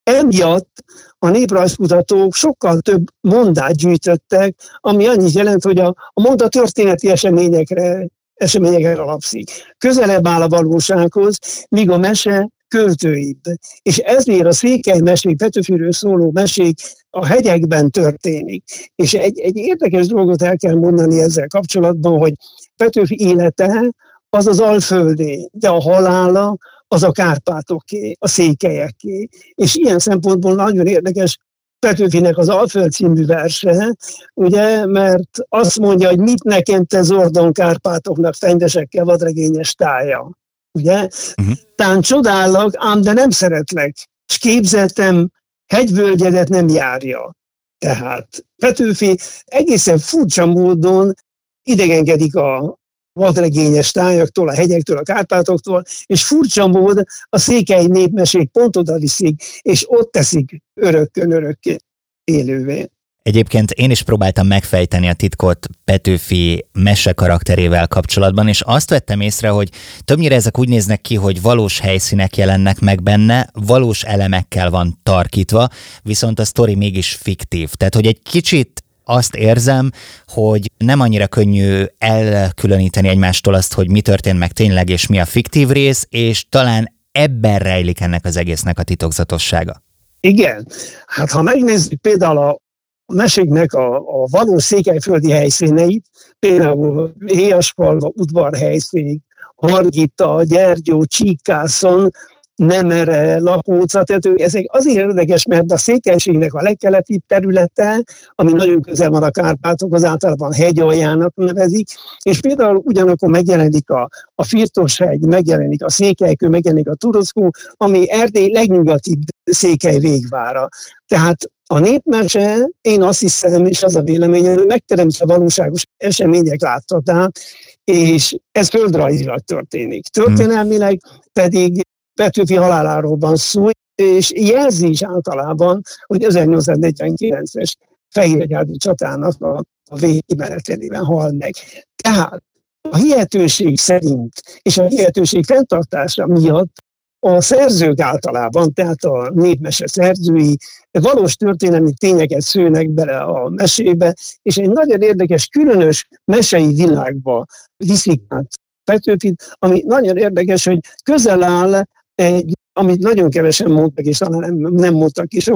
Emiatt 0.03 0.85
a 1.19 1.29
néprajzkutatók 1.29 2.35
sokkal 2.35 2.81
több 2.81 3.05
mondát 3.21 3.77
gyűjtöttek, 3.77 4.55
ami 4.81 5.07
annyit 5.07 5.33
jelent, 5.33 5.63
hogy 5.63 5.79
a, 5.79 5.87
a 6.13 6.21
mondat 6.21 6.51
történeti 6.51 7.11
eseményekre, 7.11 8.07
eseményekre 8.35 9.03
alapszik. 9.03 9.51
Közelebb 9.79 10.27
áll 10.27 10.43
a 10.43 10.49
valósághoz, 10.49 11.39
míg 11.69 11.91
a 11.91 11.99
mese 11.99 12.49
költőibb. 12.69 13.41
És 13.83 13.99
ezért 13.99 14.47
a 14.47 14.53
székely 14.53 15.01
mesék, 15.01 15.37
Petőfiről 15.37 15.93
szóló 15.93 16.31
mesék 16.31 16.79
a 17.11 17.27
hegyekben 17.27 17.91
történik. 17.91 18.65
És 18.95 19.15
egy, 19.15 19.39
egy 19.39 19.57
érdekes 19.57 20.07
dolgot 20.07 20.43
el 20.43 20.57
kell 20.57 20.75
mondani 20.75 21.21
ezzel 21.21 21.47
kapcsolatban, 21.47 22.19
hogy 22.19 22.33
Petőfi 22.77 23.17
élete 23.19 23.91
az 24.31 24.47
az 24.47 24.61
alföldé, 24.61 25.49
de 25.53 25.69
a 25.69 25.81
halála 25.81 26.57
az 26.89 27.03
a 27.03 27.13
Kárpátoké, 27.13 28.17
a 28.19 28.29
székelyeké. 28.29 29.29
És 29.55 29.75
ilyen 29.75 29.99
szempontból 29.99 30.55
nagyon 30.55 30.87
érdekes 30.87 31.39
Petőfinek 31.79 32.39
az 32.39 32.49
Alföld 32.49 32.93
című 32.93 33.27
verse, 33.27 33.95
ugye, 34.35 34.87
mert 34.87 35.39
azt 35.49 35.79
mondja, 35.79 36.09
hogy 36.09 36.19
mit 36.19 36.43
nekem 36.43 36.85
te 36.85 37.03
Zordon 37.03 37.53
Kárpátoknak 37.53 38.35
fendesekkel 38.35 39.05
vadregényes 39.05 39.75
tája. 39.75 40.31
Ugye? 40.77 41.09
Uh-huh. 41.37 41.57
Tán 41.75 42.01
csodállak, 42.01 42.75
ám 42.77 43.01
de 43.01 43.13
nem 43.13 43.31
szeretlek, 43.31 43.97
és 44.29 44.39
képzeltem, 44.39 45.31
hegyvölgyedet 45.67 46.49
nem 46.49 46.69
járja. 46.69 47.35
Tehát 47.79 48.45
Petőfi 48.57 49.19
egészen 49.45 49.99
furcsa 49.99 50.47
módon 50.47 51.15
idegenkedik 51.63 52.35
a, 52.35 52.79
vadregényes 53.13 53.91
tájaktól, 53.91 54.49
a 54.49 54.55
hegyektől, 54.55 54.99
a 54.99 55.03
Kárpátoktól, 55.03 55.83
és 56.07 56.25
furcsa 56.25 56.67
mód 56.67 57.05
a 57.29 57.39
székely 57.39 57.87
népmesék 57.87 58.51
pont 58.51 58.77
oda 58.77 58.99
viszik, 58.99 59.43
és 59.63 59.85
ott 59.89 60.13
teszik 60.13 60.63
örökkön 60.75 61.33
örökké 61.33 61.77
élővé. 62.25 62.91
Egyébként 63.27 63.71
én 63.71 63.91
is 63.91 64.03
próbáltam 64.03 64.47
megfejteni 64.47 65.09
a 65.09 65.13
titkot 65.13 65.67
Petőfi 65.85 66.67
mese 66.73 67.13
karakterével 67.13 67.87
kapcsolatban, 67.87 68.49
és 68.49 68.61
azt 68.61 68.91
vettem 68.91 69.21
észre, 69.21 69.49
hogy 69.49 69.71
többnyire 70.05 70.35
ezek 70.35 70.59
úgy 70.59 70.69
néznek 70.69 71.01
ki, 71.01 71.15
hogy 71.15 71.43
valós 71.43 71.79
helyszínek 71.81 72.37
jelennek 72.37 72.81
meg 72.81 73.03
benne, 73.03 73.49
valós 73.53 74.03
elemekkel 74.03 74.71
van 74.71 74.99
tarkítva, 75.03 75.69
viszont 76.03 76.39
a 76.39 76.45
sztori 76.45 76.75
mégis 76.75 77.15
fiktív. 77.15 77.73
Tehát, 77.73 77.95
hogy 77.95 78.07
egy 78.07 78.23
kicsit 78.23 78.85
azt 79.05 79.35
érzem, 79.35 79.91
hogy 80.27 80.71
nem 80.77 81.01
annyira 81.01 81.27
könnyű 81.27 81.85
elkülöníteni 81.99 83.09
egymástól 83.09 83.55
azt, 83.55 83.73
hogy 83.73 83.91
mi 83.91 84.01
történt 84.01 84.39
meg 84.39 84.53
tényleg, 84.53 84.89
és 84.89 85.07
mi 85.07 85.19
a 85.21 85.25
fiktív 85.25 85.69
rész, 85.69 86.07
és 86.09 86.47
talán 86.49 86.95
ebben 87.13 87.59
rejlik 87.59 88.01
ennek 88.01 88.25
az 88.25 88.37
egésznek 88.37 88.79
a 88.79 88.83
titokzatossága. 88.83 89.83
Igen, 90.21 90.67
hát 91.07 91.31
ha 91.31 91.43
megnézzük 91.43 92.01
például 92.01 92.39
a 92.39 92.65
meséknek 93.07 93.73
a, 93.73 93.97
a 93.97 94.27
valós 94.31 94.63
székelyföldi 94.63 95.31
helyszíneit, 95.31 96.07
például 96.39 97.13
Héjaspalva 97.27 98.13
udvarhelyszín, 98.15 99.25
Hargita, 99.55 100.43
Gyergyó, 100.45 101.05
Csíkászon, 101.05 102.11
Nemere, 102.57 103.39
Lakóca, 103.39 104.03
tehát 104.03 104.41
ezek 104.41 104.65
azért 104.69 104.97
érdekes, 104.97 105.47
mert 105.47 105.73
a 105.73 105.77
székelységnek 105.77 106.55
a 106.55 106.63
legkeletibb 106.63 107.21
területe, 107.27 108.05
ami 108.35 108.53
nagyon 108.53 108.83
közel 108.83 109.11
van 109.11 109.23
a 109.23 109.31
Kárpátokhoz, 109.31 110.05
általában 110.05 110.53
hegyaljának 110.53 111.35
nevezik, 111.35 111.89
és 112.23 112.41
például 112.41 112.81
ugyanakkor 112.85 113.29
megjelenik 113.29 113.91
a, 113.91 114.09
a 114.35 114.45
Firtoshegy, 114.45 115.21
megjelenik 115.21 115.85
a 115.85 115.91
Székelykő, 115.91 116.49
megjelenik 116.49 116.89
a 116.89 116.95
Turockó, 116.95 117.51
ami 117.77 118.11
Erdély 118.11 118.53
legnyugatibb 118.53 119.23
székely 119.45 119.99
végvára. 119.99 120.69
Tehát 121.07 121.51
a 121.67 121.79
népmese, 121.79 122.69
én 122.81 123.03
azt 123.03 123.21
hiszem, 123.21 123.67
és 123.67 123.83
az 123.83 123.97
a 123.97 124.03
véleményem, 124.03 124.55
hogy 124.55 124.67
megteremtse 124.67 125.25
a 125.25 125.27
valóságos 125.27 125.85
események 125.97 126.61
láthatát, 126.61 127.39
és 127.85 128.37
ez 128.53 128.69
földrajzilag 128.69 129.41
történik. 129.41 130.07
Történelmileg 130.07 131.01
pedig 131.33 131.81
Petőfi 132.15 132.55
haláláról 132.55 133.17
van 133.17 133.37
szó, 133.37 133.69
és 133.95 134.33
jelzi 134.33 134.89
is 134.89 135.03
általában, 135.03 135.81
hogy 136.07 136.27
1849-es 136.29 137.73
Fehérgyárdi 138.09 138.77
csatának 138.77 139.43
a, 139.43 139.65
a 139.91 139.97
végkimenetelében 139.97 141.05
hal 141.05 141.31
meg. 141.31 141.55
Tehát 142.03 142.43
a 142.91 142.97
hihetőség 142.97 143.79
szerint 143.79 144.33
és 144.63 144.79
a 144.79 144.87
hihetőség 144.87 145.45
fenntartása 145.45 146.27
miatt 146.27 146.85
a 147.21 147.41
szerzők 147.41 148.01
általában, 148.01 148.73
tehát 148.73 149.05
a 149.05 149.31
népmese 149.35 149.87
szerzői 149.87 150.57
valós 150.91 151.37
történelmi 151.37 151.93
tényeket 151.93 152.41
szőnek 152.41 152.91
bele 152.91 153.19
a 153.19 153.49
mesébe, 153.49 154.15
és 154.43 154.57
egy 154.57 154.71
nagyon 154.71 155.01
érdekes, 155.01 155.47
különös 155.47 156.09
mesei 156.25 156.75
világba 156.75 157.47
viszik 157.77 158.23
át 158.29 158.47
Petőfit, 158.85 159.57
ami 159.59 159.83
nagyon 159.87 160.17
érdekes, 160.17 160.65
hogy 160.65 160.79
közel 161.05 161.43
áll 161.43 161.83
egy, 162.15 162.53
amit 162.73 163.01
nagyon 163.01 163.31
kevesen 163.31 163.71
mondtak, 163.71 164.05
és 164.05 164.19
talán 164.19 164.55
nem, 164.55 164.73
nem 164.73 164.95
mondtak 164.95 165.33
is 165.33 165.51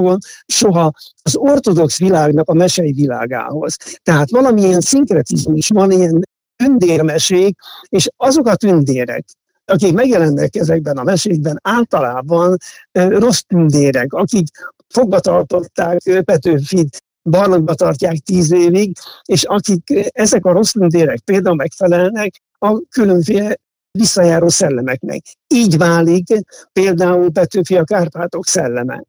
soha, 0.45 0.91
az 1.21 1.35
ortodox 1.35 1.99
világnak 1.99 2.49
a 2.49 2.53
mesei 2.53 2.91
világához. 2.91 3.75
Tehát 4.03 4.29
valamilyen 4.29 4.81
szinkretizmus 4.81 5.67
van, 5.67 5.91
ilyen 5.91 6.21
tündérmesék, 6.55 7.55
és 7.87 8.09
azok 8.17 8.47
a 8.47 8.55
tündérek, 8.55 9.25
akik 9.65 9.93
megjelennek 9.93 10.55
ezekben 10.55 10.97
a 10.97 11.03
mesékben, 11.03 11.59
általában 11.63 12.57
rossz 12.91 13.41
tündérek, 13.47 14.13
akik 14.13 14.47
fogva 14.87 15.19
tartották 15.19 16.21
Petőfit, 16.25 17.03
barlangba 17.23 17.73
tartják 17.73 18.17
tíz 18.17 18.51
évig, 18.51 18.97
és 19.25 19.43
akik 19.43 20.09
ezek 20.11 20.45
a 20.45 20.51
rossz 20.51 20.71
tündérek 20.71 21.19
például 21.19 21.55
megfelelnek 21.55 22.41
a 22.57 22.81
különféle 22.89 23.57
visszajáró 23.91 24.47
szellemeknek. 24.49 25.21
Így 25.47 25.77
válik 25.77 26.27
például 26.73 27.31
Petőfi 27.31 27.75
a 27.75 27.83
Kárpátok 27.83 28.45
szelleme. 28.45 29.03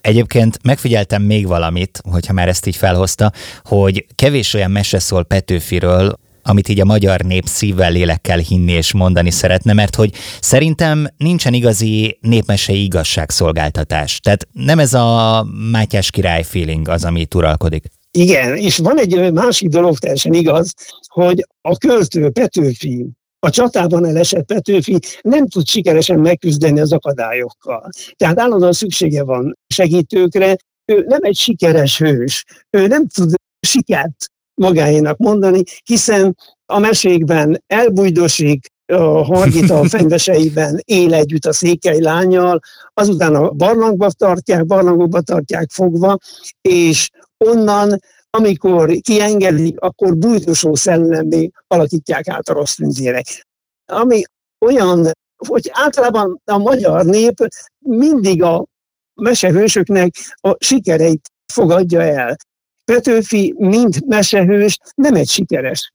Egyébként 0.00 0.58
megfigyeltem 0.62 1.22
még 1.22 1.46
valamit, 1.46 2.00
hogyha 2.10 2.32
már 2.32 2.48
ezt 2.48 2.66
így 2.66 2.76
felhozta, 2.76 3.32
hogy 3.62 4.06
kevés 4.14 4.54
olyan 4.54 4.70
mese 4.70 4.98
szól 4.98 5.24
Petőfiről, 5.24 6.18
amit 6.42 6.68
így 6.68 6.80
a 6.80 6.84
magyar 6.84 7.20
nép 7.20 7.46
szívvel, 7.46 7.92
lélekkel 7.92 8.38
hinni 8.38 8.72
és 8.72 8.92
mondani 8.92 9.30
szeretne, 9.30 9.72
mert 9.72 9.94
hogy 9.94 10.14
szerintem 10.40 11.06
nincsen 11.16 11.54
igazi 11.54 12.18
népmesei 12.20 12.82
igazságszolgáltatás. 12.82 14.20
Tehát 14.20 14.48
nem 14.52 14.78
ez 14.78 14.94
a 14.94 15.42
Mátyás 15.70 16.10
király 16.10 16.42
feeling 16.42 16.88
az, 16.88 17.04
ami 17.04 17.20
itt 17.20 17.34
uralkodik. 17.34 17.84
Igen, 18.10 18.56
és 18.56 18.78
van 18.78 18.98
egy 18.98 19.32
másik 19.32 19.68
dolog 19.68 19.98
teljesen 19.98 20.32
igaz, 20.32 20.74
hogy 21.06 21.46
a 21.60 21.76
költő 21.76 22.30
Petőfi 22.30 23.06
a 23.46 23.50
csatában 23.50 24.06
elesett 24.06 24.46
Petőfi 24.46 24.98
nem 25.20 25.48
tud 25.48 25.66
sikeresen 25.66 26.18
megküzdeni 26.18 26.80
az 26.80 26.92
akadályokkal. 26.92 27.88
Tehát 28.16 28.38
állandóan 28.38 28.72
szüksége 28.72 29.24
van 29.24 29.58
segítőkre, 29.66 30.56
ő 30.84 31.04
nem 31.06 31.18
egy 31.22 31.36
sikeres 31.36 31.98
hős, 31.98 32.44
ő 32.70 32.86
nem 32.86 33.06
tud 33.06 33.32
sikert 33.66 34.30
magáénak 34.62 35.16
mondani, 35.18 35.62
hiszen 35.84 36.36
a 36.66 36.78
mesékben 36.78 37.62
elbújdosik, 37.66 38.66
a 38.86 39.24
Hargita 39.24 39.78
a 39.78 39.88
fenyveseiben 39.88 40.80
él 40.84 41.14
együtt 41.14 41.44
a 41.44 41.52
székely 41.52 42.00
lányjal, 42.00 42.60
azután 42.94 43.34
a 43.34 43.50
barlangba 43.50 44.10
tartják, 44.10 44.66
barlangokba 44.66 45.20
tartják 45.20 45.70
fogva, 45.70 46.18
és 46.60 47.10
onnan 47.36 47.98
amikor 48.30 48.90
kiengedik, 49.00 49.80
akkor 49.80 50.16
bújtosó 50.16 50.74
szellemé 50.74 51.50
alakítják 51.66 52.28
át 52.28 52.48
a 52.48 52.52
rossz 52.52 52.74
tündérek. 52.74 53.46
Ami 53.86 54.22
olyan, 54.60 55.10
hogy 55.48 55.70
általában 55.72 56.40
a 56.44 56.58
magyar 56.58 57.04
nép 57.04 57.34
mindig 57.78 58.42
a 58.42 58.64
mesehősöknek 59.14 60.14
a 60.40 60.56
sikereit 60.58 61.30
fogadja 61.52 62.02
el. 62.02 62.36
Petőfi, 62.84 63.54
mint 63.58 64.06
mesehős, 64.06 64.78
nem 64.94 65.14
egy 65.14 65.28
sikeres 65.28 65.92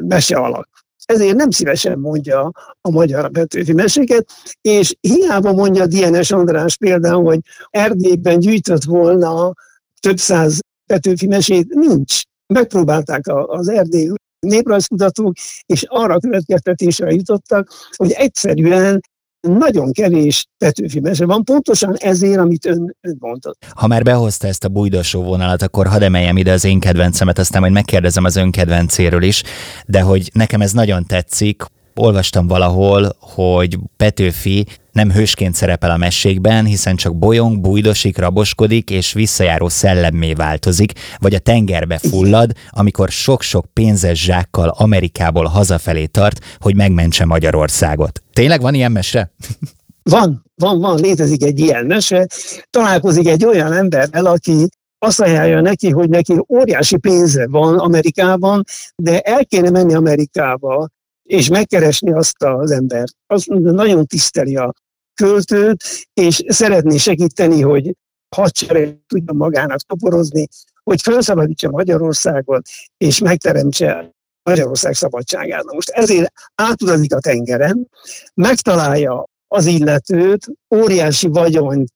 mese 0.00 0.36
alak. 0.36 0.68
Ezért 1.04 1.36
nem 1.36 1.50
szívesen 1.50 1.98
mondja 1.98 2.50
a 2.80 2.90
magyar 2.90 3.30
Petőfi 3.30 3.72
meséket, 3.72 4.30
és 4.60 4.94
hiába 5.00 5.52
mondja 5.52 5.86
DNS 5.86 6.30
András 6.30 6.76
például, 6.76 7.24
hogy 7.24 7.40
Erdélyben 7.70 8.38
gyűjtött 8.38 8.84
volna 8.84 9.52
több 10.00 10.18
száz 10.18 10.58
Petőfi 10.86 11.26
mesét 11.26 11.74
nincs. 11.74 12.22
Megpróbálták 12.46 13.22
az 13.26 13.68
erdély 13.68 14.10
néprajzkutatók, 14.38 15.34
és 15.66 15.84
arra 15.88 16.18
következtetésre 16.18 17.10
jutottak, 17.10 17.70
hogy 17.96 18.10
egyszerűen 18.10 19.00
nagyon 19.48 19.92
kevés 19.92 20.46
Petőfi 20.58 21.00
mese 21.00 21.26
van, 21.26 21.44
pontosan 21.44 21.94
ezért, 21.96 22.38
amit 22.38 22.66
ön, 22.66 22.96
ön 23.00 23.16
mondott. 23.18 23.58
Ha 23.74 23.86
már 23.86 24.02
behozta 24.02 24.46
ezt 24.46 24.64
a 24.64 24.68
bújdosó 24.68 25.22
vonalat, 25.22 25.62
akkor 25.62 25.86
hadd 25.86 26.02
emeljem 26.02 26.36
ide 26.36 26.52
az 26.52 26.64
én 26.64 26.80
kedvencemet, 26.80 27.38
aztán 27.38 27.60
majd 27.60 27.72
megkérdezem 27.72 28.24
az 28.24 28.36
ön 28.36 28.50
kedvencéről 28.50 29.22
is, 29.22 29.42
de 29.86 30.00
hogy 30.00 30.30
nekem 30.32 30.60
ez 30.60 30.72
nagyon 30.72 31.06
tetszik, 31.06 31.62
olvastam 31.98 32.46
valahol, 32.46 33.16
hogy 33.20 33.78
Petőfi 33.96 34.66
nem 34.92 35.10
hősként 35.10 35.54
szerepel 35.54 35.90
a 35.90 35.96
mesékben, 35.96 36.64
hiszen 36.64 36.96
csak 36.96 37.16
bolyong, 37.16 37.60
bújdosik, 37.60 38.18
raboskodik 38.18 38.90
és 38.90 39.12
visszajáró 39.12 39.68
szellemmé 39.68 40.32
változik, 40.32 40.92
vagy 41.18 41.34
a 41.34 41.38
tengerbe 41.38 41.98
fullad, 41.98 42.52
amikor 42.70 43.08
sok-sok 43.08 43.66
pénzes 43.72 44.24
zsákkal 44.24 44.68
Amerikából 44.68 45.44
hazafelé 45.44 46.06
tart, 46.06 46.40
hogy 46.58 46.74
megmentse 46.76 47.24
Magyarországot. 47.24 48.22
Tényleg 48.32 48.60
van 48.60 48.74
ilyen 48.74 48.92
mese? 48.92 49.30
Van, 50.02 50.44
van, 50.54 50.80
van, 50.80 51.00
létezik 51.00 51.42
egy 51.42 51.58
ilyen 51.58 51.86
mese. 51.86 52.26
Találkozik 52.70 53.28
egy 53.28 53.44
olyan 53.44 53.72
emberrel, 53.72 54.26
aki 54.26 54.68
azt 54.98 55.20
ajánlja 55.20 55.60
neki, 55.60 55.90
hogy 55.90 56.08
neki 56.08 56.44
óriási 56.48 56.96
pénze 56.96 57.46
van 57.48 57.78
Amerikában, 57.78 58.64
de 58.96 59.20
el 59.20 59.46
kéne 59.46 59.70
menni 59.70 59.94
Amerikába, 59.94 60.88
és 61.28 61.48
megkeresni 61.48 62.12
azt 62.12 62.42
az 62.42 62.70
embert. 62.70 63.12
Az 63.26 63.44
nagyon 63.48 64.06
tiszteli 64.06 64.56
a 64.56 64.72
költőt, 65.14 65.84
és 66.12 66.42
szeretné 66.46 66.96
segíteni, 66.96 67.60
hogy 67.60 67.94
hadsereg 68.36 68.98
tudja 69.06 69.32
magának 69.32 69.80
toporozni, 69.80 70.48
hogy 70.82 71.02
felszabadítsa 71.02 71.70
Magyarországot, 71.70 72.66
és 72.96 73.18
megteremtse 73.18 74.10
Magyarország 74.42 74.94
szabadságát. 74.94 75.64
Na 75.64 75.72
most 75.74 75.88
ezért 75.88 76.32
átutazik 76.54 77.14
a 77.14 77.20
tengeren, 77.20 77.88
megtalálja 78.34 79.24
az 79.48 79.66
illetőt, 79.66 80.46
óriási 80.74 81.28
vagyont 81.28 81.92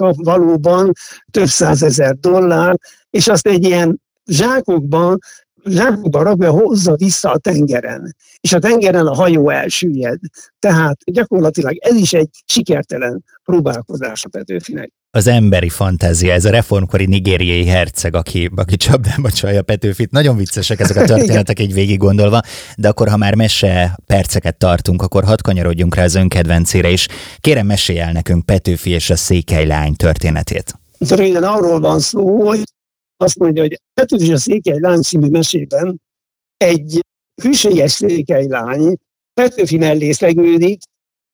kap 0.00 0.14
valóban, 0.16 0.92
több 1.30 1.48
százezer 1.48 2.14
dollár, 2.14 2.76
és 3.10 3.28
azt 3.28 3.46
egy 3.46 3.64
ilyen 3.64 4.00
zsákokban 4.26 5.18
zsákba 5.68 6.22
rakva 6.22 6.50
hozza 6.50 6.94
vissza 6.94 7.30
a 7.30 7.38
tengeren, 7.38 8.16
és 8.40 8.52
a 8.52 8.58
tengeren 8.58 9.06
a 9.06 9.14
hajó 9.14 9.50
elsüllyed. 9.50 10.18
Tehát 10.58 10.96
gyakorlatilag 11.04 11.76
ez 11.80 11.94
is 11.94 12.12
egy 12.12 12.28
sikertelen 12.44 13.24
próbálkozás 13.44 14.24
a 14.24 14.28
Petőfinek. 14.28 14.92
Az 15.10 15.26
emberi 15.26 15.68
fantázia, 15.68 16.32
ez 16.32 16.44
a 16.44 16.50
reformkori 16.50 17.06
nigériai 17.06 17.66
herceg, 17.66 18.14
aki, 18.14 18.50
aki 18.54 18.76
csapdába 18.76 19.30
csalja 19.30 19.62
Petőfit. 19.62 20.10
Nagyon 20.10 20.36
viccesek 20.36 20.80
ezek 20.80 20.96
a 20.96 21.04
történetek 21.14 21.60
így 21.60 21.72
végig 21.72 21.98
gondolva, 21.98 22.40
de 22.76 22.88
akkor, 22.88 23.08
ha 23.08 23.16
már 23.16 23.34
mese 23.34 23.98
perceket 24.06 24.56
tartunk, 24.56 25.02
akkor 25.02 25.24
hadd 25.24 25.42
kanyarodjunk 25.42 25.94
rá 25.94 26.04
az 26.04 26.14
önkedvencére 26.14 26.90
is. 26.90 27.06
Kérem, 27.38 27.66
mesélj 27.66 27.98
el 27.98 28.12
nekünk 28.12 28.44
Petőfi 28.44 28.90
és 28.90 29.10
a 29.10 29.16
székely 29.16 29.66
lány 29.66 29.94
történetét. 29.94 30.78
Röviden 31.08 31.42
arról 31.42 31.80
van 31.80 32.00
szó, 32.00 32.46
hogy 32.46 32.62
azt 33.16 33.38
mondja, 33.38 33.62
hogy 33.62 33.80
Petőfi 33.94 34.32
a 34.32 34.36
székely 34.36 34.78
lány 34.80 35.02
című 35.02 35.28
mesében 35.28 36.00
egy 36.56 37.00
hűséges 37.42 37.92
székely 37.92 38.46
lány 38.46 38.96
Petőfi 39.34 39.78
mellé 39.78 40.12
szegődik, 40.12 40.82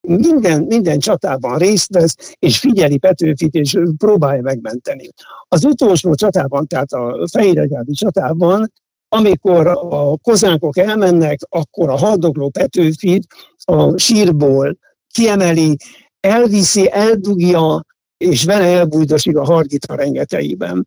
minden, 0.08 0.62
minden 0.62 0.98
csatában 0.98 1.58
részt 1.58 1.92
vesz, 1.92 2.34
és 2.38 2.58
figyeli 2.58 2.98
Petőfit, 2.98 3.54
és 3.54 3.76
próbálja 3.96 4.42
megmenteni. 4.42 5.08
Az 5.48 5.64
utolsó 5.64 6.14
csatában, 6.14 6.66
tehát 6.66 6.92
a 6.92 7.28
Fehéregyházi 7.32 7.92
csatában, 7.92 8.72
amikor 9.08 9.66
a 9.66 10.16
kozánkok 10.16 10.76
elmennek, 10.76 11.38
akkor 11.48 11.88
a 11.88 11.96
haldokló 11.96 12.48
Petőfit 12.48 13.26
a 13.64 13.98
sírból 13.98 14.78
kiemeli, 15.14 15.76
elviszi, 16.20 16.90
eldugja, 16.90 17.84
és 18.16 18.44
vele 18.44 18.64
elbújdosik 18.64 19.36
a 19.36 19.44
hargita 19.44 19.94
rengeteiben. 19.94 20.86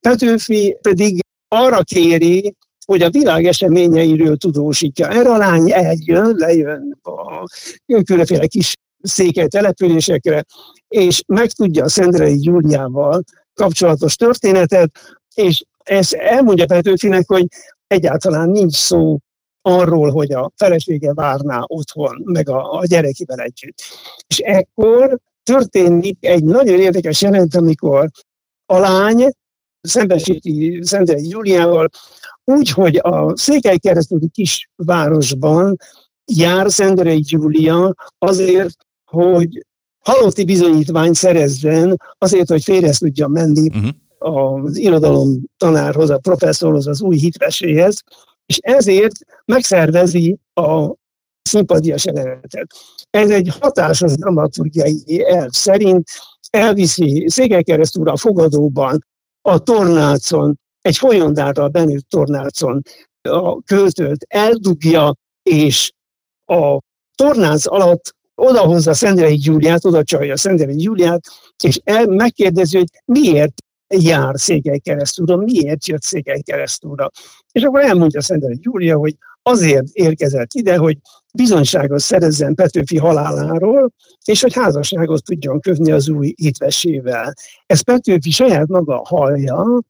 Petőfi 0.00 0.76
pedig 0.80 1.20
arra 1.48 1.82
kéri, 1.82 2.54
hogy 2.86 3.02
a 3.02 3.10
világ 3.10 3.46
eseményeiről 3.46 4.36
tudósítja. 4.36 5.08
Erre 5.08 5.32
a 5.32 5.36
lány 5.36 5.72
eljön, 5.72 6.34
lejön 6.36 6.98
a 7.02 7.44
különféle 8.04 8.46
kis 8.46 8.74
székely 9.02 9.46
településekre, 9.46 10.44
és 10.88 11.22
megtudja 11.26 11.84
a 11.84 11.88
Szendrei 11.88 12.38
Gyurgyával 12.38 13.22
kapcsolatos 13.54 14.16
történetet, 14.16 14.90
és 15.34 15.62
ez 15.78 16.12
elmondja 16.12 16.66
Petőfinek, 16.66 17.24
hogy 17.26 17.46
egyáltalán 17.86 18.50
nincs 18.50 18.74
szó 18.74 19.18
arról, 19.62 20.10
hogy 20.10 20.32
a 20.32 20.52
felesége 20.56 21.14
várná 21.14 21.62
otthon, 21.66 22.22
meg 22.24 22.48
a, 22.48 22.72
a 22.72 22.86
gyerekivel 22.86 23.38
együtt. 23.38 23.82
És 24.26 24.38
ekkor 24.38 25.18
történik 25.42 26.16
egy 26.20 26.44
nagyon 26.44 26.80
érdekes 26.80 27.22
jelent, 27.22 27.54
amikor 27.54 28.10
a 28.66 28.78
lány 28.78 29.30
szembesíti 29.80 30.78
Szendrei 30.82 31.28
Júliával, 31.28 31.88
úgy, 32.44 32.70
hogy 32.70 32.96
a 32.96 33.36
Székely 33.36 33.78
keresztüli 33.78 34.28
kisvárosban 34.28 35.76
jár 36.24 36.70
Szendrei 36.70 37.22
Júlia 37.26 37.94
azért, 38.18 38.76
hogy 39.04 39.66
halotti 39.98 40.44
bizonyítvány 40.44 41.12
szerezzen, 41.12 41.96
azért, 42.18 42.48
hogy 42.48 42.62
félre 42.62 42.90
tudja 42.90 43.26
menni 43.26 43.68
uh-huh. 43.68 44.64
az 44.64 44.76
irodalom 44.76 45.44
tanárhoz, 45.56 46.10
a 46.10 46.18
professzorhoz, 46.18 46.86
az 46.86 47.02
új 47.02 47.16
hitveséhez, 47.16 48.02
és 48.46 48.58
ezért 48.60 49.14
megszervezi 49.44 50.38
a 50.54 50.94
szimpadias 51.42 52.04
jelenetet. 52.04 52.66
Ez 53.10 53.30
egy 53.30 53.48
hatásos 53.60 54.12
dramaturgiai 54.12 55.24
elv 55.26 55.50
szerint 55.50 56.08
elviszi 56.50 57.24
Székelykeresztúra 57.28 58.12
a 58.12 58.16
fogadóban 58.16 59.06
a 59.48 59.58
tornácon, 59.58 60.58
egy 60.80 60.96
folyondárral 60.96 61.68
benőtt 61.68 62.08
tornácon 62.08 62.82
a 63.22 63.62
költőt 63.62 64.24
eldugja, 64.28 65.14
és 65.42 65.92
a 66.44 66.78
tornác 67.14 67.66
alatt 67.66 68.14
odahozza 68.34 68.94
Szendrei 68.94 69.36
Gyúliát, 69.36 69.84
oda 69.84 70.04
csalja 70.04 70.36
Szendrei 70.36 70.76
Gyúliát, 70.76 71.20
és 71.62 71.80
el, 71.84 72.06
megkérdezi, 72.06 72.76
hogy 72.76 72.88
miért 73.04 73.52
jár 73.88 74.40
Székely 74.40 74.78
keresztúra, 74.78 75.36
miért 75.36 75.86
jött 75.86 76.02
Székely 76.02 76.40
keresztúra. 76.40 77.10
És 77.52 77.62
akkor 77.62 77.80
elmondja 77.80 78.20
Szendrei 78.20 78.56
Gyúlia, 78.56 78.96
hogy 78.96 79.16
azért 79.42 79.86
érkezett 79.92 80.52
ide, 80.52 80.76
hogy 80.76 80.98
bizonyságot 81.38 81.98
szerezzen 81.98 82.54
Petőfi 82.54 82.96
haláláról, 82.96 83.92
és 84.24 84.42
hogy 84.42 84.54
házasságot 84.54 85.24
tudjon 85.24 85.60
kötni 85.60 85.92
az 85.92 86.08
új 86.08 86.32
hitvesével. 86.36 87.34
Ez 87.66 87.80
Petőfi 87.80 88.30
saját 88.30 88.66
maga 88.66 89.02
hallja, 89.04 89.80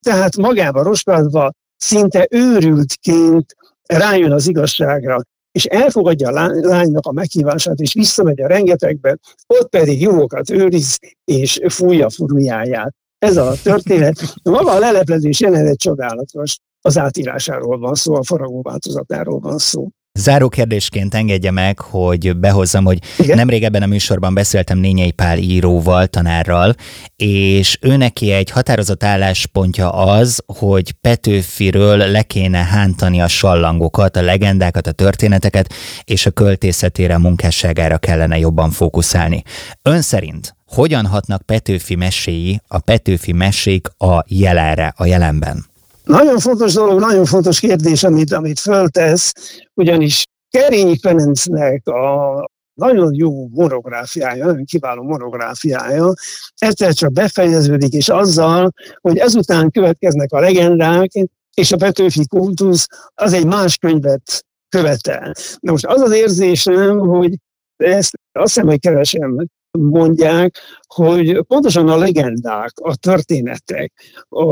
tehát 0.00 0.36
magába 0.36 0.82
roskadva 0.82 1.52
szinte 1.76 2.26
őrültként 2.30 3.56
rájön 3.82 4.32
az 4.32 4.48
igazságra, 4.48 5.20
és 5.52 5.64
elfogadja 5.64 6.28
a 6.28 6.50
lánynak 6.60 7.06
a 7.06 7.12
meghívását, 7.12 7.78
és 7.78 7.92
visszamegy 7.92 8.40
a 8.40 8.46
rengetegbe, 8.46 9.18
ott 9.46 9.68
pedig 9.68 10.00
jókat 10.00 10.50
őriz, 10.50 10.98
és 11.24 11.60
fújja 11.68 12.10
furmiáját. 12.10 12.94
Ez 13.18 13.36
a 13.36 13.52
történet. 13.62 14.34
Maga 14.42 14.70
a 14.70 14.78
leleplezés 14.78 15.40
jelenet 15.40 15.78
csodálatos. 15.78 16.56
Az 16.80 16.98
átírásáról 16.98 17.78
van 17.78 17.94
szó, 17.94 18.14
a 18.14 18.22
faragó 18.22 18.62
változatáról 18.62 19.38
van 19.38 19.58
szó. 19.58 19.88
Záró 20.18 20.48
kérdésként 20.48 21.14
engedje 21.14 21.50
meg, 21.50 21.80
hogy 21.80 22.36
behozzam, 22.36 22.84
hogy 22.84 22.98
Igen? 23.18 23.36
nemrég 23.36 23.64
ebben 23.64 23.82
a 23.82 23.86
műsorban 23.86 24.34
beszéltem 24.34 24.78
Nényei 24.78 25.10
Pál 25.10 25.38
íróval, 25.38 26.06
tanárral, 26.06 26.74
és 27.16 27.78
ő 27.80 27.96
neki 27.96 28.32
egy 28.32 28.50
határozott 28.50 29.04
álláspontja 29.04 29.90
az, 29.92 30.42
hogy 30.46 30.92
Petőfiről 30.92 31.96
le 31.96 32.22
kéne 32.22 32.58
hántani 32.58 33.20
a 33.20 33.28
sallangokat, 33.28 34.16
a 34.16 34.22
legendákat, 34.22 34.86
a 34.86 34.92
történeteket, 34.92 35.72
és 36.04 36.26
a 36.26 36.30
költészetére, 36.30 37.14
a 37.14 37.18
munkásságára 37.18 37.98
kellene 37.98 38.38
jobban 38.38 38.70
fókuszálni. 38.70 39.42
Ön 39.82 40.02
szerint 40.02 40.56
hogyan 40.66 41.06
hatnak 41.06 41.42
Petőfi 41.42 41.94
meséi, 41.94 42.60
a 42.68 42.78
Petőfi 42.78 43.32
mesék 43.32 43.88
a 43.98 44.24
jelenre, 44.26 44.92
a 44.96 45.06
jelenben? 45.06 45.67
Nagyon 46.08 46.38
fontos 46.38 46.72
dolog, 46.72 47.00
nagyon 47.00 47.24
fontos 47.24 47.60
kérdés, 47.60 48.02
amit, 48.04 48.32
amit 48.32 48.58
föltesz, 48.58 49.32
ugyanis 49.74 50.24
Kerényi 50.50 50.98
Ferencnek 50.98 51.86
a 51.86 52.44
nagyon 52.74 53.14
jó 53.14 53.48
monográfiája, 53.48 54.46
nagyon 54.46 54.64
kiváló 54.64 55.02
monográfiája, 55.02 56.12
egyszer 56.56 56.92
csak 56.92 57.12
befejeződik, 57.12 57.92
és 57.92 58.08
azzal, 58.08 58.70
hogy 59.00 59.18
ezután 59.18 59.70
következnek 59.70 60.32
a 60.32 60.40
legendák, 60.40 61.10
és 61.54 61.72
a 61.72 61.76
Petőfi 61.76 62.26
kultusz 62.26 62.86
az 63.14 63.32
egy 63.32 63.46
más 63.46 63.76
könyvet 63.76 64.44
követel. 64.68 65.32
Na 65.60 65.70
most 65.70 65.86
az 65.86 66.00
az 66.00 66.12
érzésem, 66.12 66.98
hogy 66.98 67.34
ezt 67.76 68.12
azt 68.32 68.54
hiszem, 68.54 68.66
hogy 68.66 68.80
kevesen 68.80 69.50
mondják, 69.70 70.58
hogy 70.86 71.44
pontosan 71.46 71.88
a 71.88 71.96
legendák, 71.96 72.72
a 72.74 72.96
történetek, 72.96 73.92
a 74.28 74.44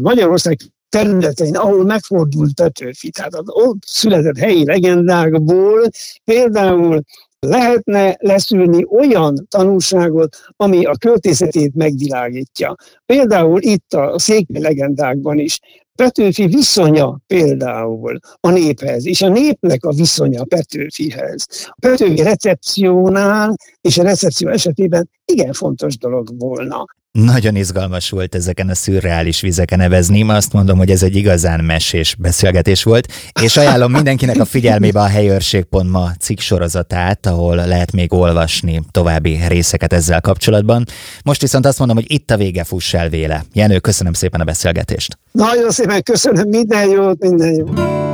Magyarország 0.00 0.56
területein, 0.94 1.56
ahol 1.56 1.84
megfordult 1.84 2.54
Petőfi, 2.54 3.10
tehát 3.10 3.34
az 3.34 3.44
ott 3.46 3.82
született 3.86 4.38
helyi 4.38 4.64
legendákból 4.64 5.88
például 6.24 7.02
lehetne 7.38 8.16
leszülni 8.18 8.86
olyan 8.90 9.46
tanulságot, 9.48 10.36
ami 10.56 10.84
a 10.84 10.96
költészetét 10.96 11.74
megvilágítja. 11.74 12.74
Például 13.06 13.60
itt 13.62 13.92
a 13.92 14.18
székely 14.18 14.60
legendákban 14.60 15.38
is 15.38 15.58
Petőfi 15.94 16.46
viszonya 16.46 17.18
például 17.26 18.18
a 18.40 18.50
néphez, 18.50 19.06
és 19.06 19.22
a 19.22 19.28
népnek 19.28 19.84
a 19.84 19.92
viszonya 19.92 20.44
Petőfihez. 20.44 21.46
A 21.68 21.76
Petőfi 21.80 22.22
recepciónál 22.22 23.56
és 23.80 23.98
a 23.98 24.02
recepció 24.02 24.48
esetében 24.48 25.10
igen 25.24 25.52
fontos 25.52 25.98
dolog 25.98 26.38
volna. 26.38 26.84
Nagyon 27.18 27.56
izgalmas 27.56 28.10
volt 28.10 28.34
ezeken 28.34 28.68
a 28.68 28.74
szürreális 28.74 29.40
vizeken 29.40 29.78
nevezni. 29.78 30.30
Azt 30.30 30.52
mondom, 30.52 30.78
hogy 30.78 30.90
ez 30.90 31.02
egy 31.02 31.16
igazán 31.16 31.64
mesés 31.64 32.14
beszélgetés 32.18 32.82
volt, 32.82 33.12
és 33.42 33.56
ajánlom 33.56 33.92
mindenkinek 33.92 34.40
a 34.40 34.44
figyelmébe 34.44 35.00
a 35.00 35.06
helyőrség.ma 35.06 36.10
cikk 36.20 36.38
sorozatát, 36.38 37.26
ahol 37.26 37.56
lehet 37.56 37.92
még 37.92 38.12
olvasni 38.12 38.82
további 38.90 39.38
részeket 39.48 39.92
ezzel 39.92 40.20
kapcsolatban. 40.20 40.84
Most 41.24 41.40
viszont 41.40 41.66
azt 41.66 41.78
mondom, 41.78 41.96
hogy 41.96 42.12
itt 42.12 42.30
a 42.30 42.36
vége, 42.36 42.64
fuss 42.64 42.94
el 42.94 43.08
véle. 43.08 43.44
Jenő, 43.52 43.78
köszönöm 43.78 44.12
szépen 44.12 44.40
a 44.40 44.44
beszélgetést. 44.44 45.18
Nagyon 45.32 45.70
szépen 45.70 46.02
köszönöm, 46.02 46.48
minden 46.48 46.88
jót, 46.88 47.20
minden 47.20 47.54
jót. 47.54 48.13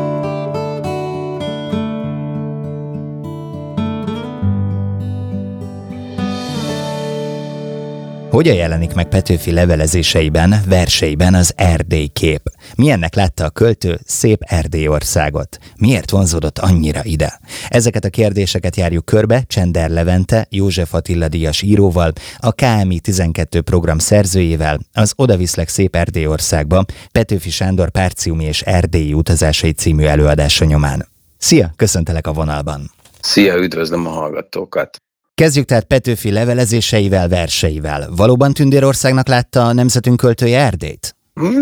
Hogyan 8.31 8.55
jelenik 8.55 8.95
meg 8.95 9.09
Petőfi 9.09 9.53
levelezéseiben, 9.53 10.55
verseiben 10.69 11.35
az 11.35 11.53
Erdély 11.57 12.07
kép? 12.07 12.43
Milyennek 12.77 13.14
látta 13.14 13.45
a 13.45 13.51
költő 13.51 13.99
szép 14.05 14.38
Erdély 14.40 14.87
országot? 14.87 15.59
Miért 15.77 16.11
vonzódott 16.11 16.59
annyira 16.59 17.01
ide? 17.03 17.40
Ezeket 17.69 18.05
a 18.05 18.11
kérdéseket 18.11 18.77
járjuk 18.77 19.05
körbe 19.05 19.43
Csender 19.47 19.90
Levente, 19.90 20.47
József 20.51 20.95
Attila 20.95 21.29
Díjas 21.29 21.62
íróval, 21.62 22.12
a 22.38 22.53
KMI 22.53 23.01
12 23.01 23.61
program 23.61 23.99
szerzőjével, 23.99 24.79
az 24.93 25.12
Odaviszlek 25.16 25.69
szép 25.69 25.97
Erdély 25.97 26.27
országba, 26.27 26.85
Petőfi 27.12 27.51
Sándor 27.51 27.90
Párciumi 27.90 28.45
és 28.45 28.62
Erdélyi 28.62 29.12
utazásai 29.12 29.73
című 29.73 30.05
előadása 30.05 30.64
nyomán. 30.64 31.09
Szia, 31.38 31.73
köszöntelek 31.77 32.27
a 32.27 32.33
vonalban! 32.33 32.90
Szia, 33.21 33.57
üdvözlöm 33.57 34.07
a 34.07 34.11
hallgatókat! 34.11 34.99
Kezdjük 35.40 35.64
tehát 35.64 35.85
Petőfi 35.85 36.31
levelezéseivel, 36.31 37.29
verseivel. 37.29 38.09
Valóban 38.16 38.53
Tündérországnak 38.53 39.29
látta 39.29 39.66
a 39.66 39.72
nemzetünk 39.72 40.16
költője 40.16 40.61
Erdélyt? 40.61 41.16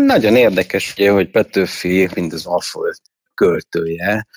Nagyon 0.05 0.35
érdekes, 0.35 0.93
ugye, 0.97 1.11
hogy 1.11 1.29
Petőfi, 1.29 2.09
mint 2.15 2.33
az 2.33 2.45
Alfolt 2.45 3.01
költője, 3.33 4.27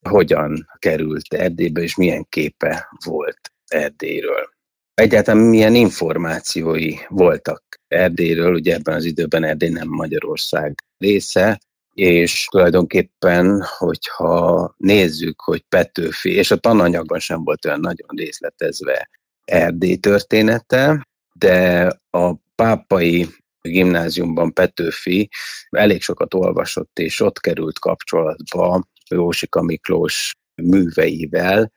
hogyan 0.00 0.68
került 0.78 1.34
Erdélybe, 1.34 1.80
és 1.80 1.96
milyen 1.96 2.26
képe 2.28 2.88
volt 3.04 3.52
Erdélyről. 3.66 4.48
Egyáltalán 4.94 5.42
milyen 5.42 5.74
információi 5.74 6.94
voltak 7.08 7.62
Erdélyről, 7.88 8.54
ugye 8.54 8.74
ebben 8.74 8.94
az 8.94 9.04
időben 9.04 9.44
Erdély 9.44 9.70
nem 9.70 9.88
Magyarország 9.88 10.84
része, 10.98 11.60
és 11.94 12.44
tulajdonképpen, 12.50 13.62
hogyha 13.78 14.74
nézzük, 14.76 15.40
hogy 15.40 15.64
Petőfi, 15.68 16.34
és 16.34 16.50
a 16.50 16.56
tananyagban 16.56 17.18
sem 17.18 17.44
volt 17.44 17.64
olyan 17.64 17.80
nagyon 17.80 18.08
részletezve 18.16 19.08
Erdély 19.44 19.96
története, 19.96 21.08
de 21.32 21.88
a 22.10 22.34
pápai 22.54 23.28
gimnáziumban 23.60 24.52
Petőfi 24.52 25.28
elég 25.70 26.02
sokat 26.02 26.34
olvasott, 26.34 26.98
és 26.98 27.20
ott 27.20 27.40
került 27.40 27.78
kapcsolatba 27.78 28.88
Jósika 29.10 29.62
Miklós 29.62 30.32
műveivel, 30.62 31.72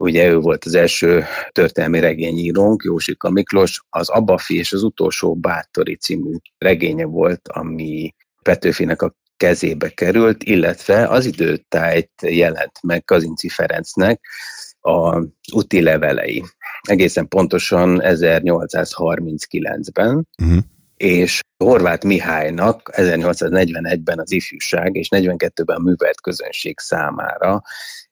Ugye 0.00 0.28
ő 0.28 0.38
volt 0.38 0.64
az 0.64 0.74
első 0.74 1.24
történelmi 1.52 2.00
regényírónk, 2.00 2.82
Jósika 2.84 3.30
Miklós, 3.30 3.80
az 3.88 4.08
Abafi 4.08 4.56
és 4.56 4.72
az 4.72 4.82
utolsó 4.82 5.34
Bátori 5.34 5.96
című 5.96 6.36
regénye 6.58 7.04
volt, 7.04 7.48
ami 7.48 8.14
Petőfinek 8.42 9.02
a 9.02 9.14
kezébe 9.40 9.88
került, 9.88 10.42
illetve 10.42 11.06
az 11.06 11.24
időtájt 11.24 12.10
jelent 12.20 12.82
meg 12.82 13.04
Kazinci 13.04 13.48
Ferencnek 13.48 14.20
a 14.80 15.24
úti 15.52 15.82
levelei. 15.82 16.44
Egészen 16.88 17.28
pontosan 17.28 18.00
1839-ben, 18.02 20.26
uh-huh. 20.42 20.54
Mhm. 20.54 20.58
és 20.96 21.40
Horváth 21.64 22.06
Mihálynak 22.06 22.90
1841-ben 22.92 24.18
az 24.18 24.32
ifjúság 24.32 24.96
és 24.96 25.08
42-ben 25.10 25.76
a 25.76 25.82
művelt 25.82 26.20
közönség 26.20 26.78
számára 26.78 27.62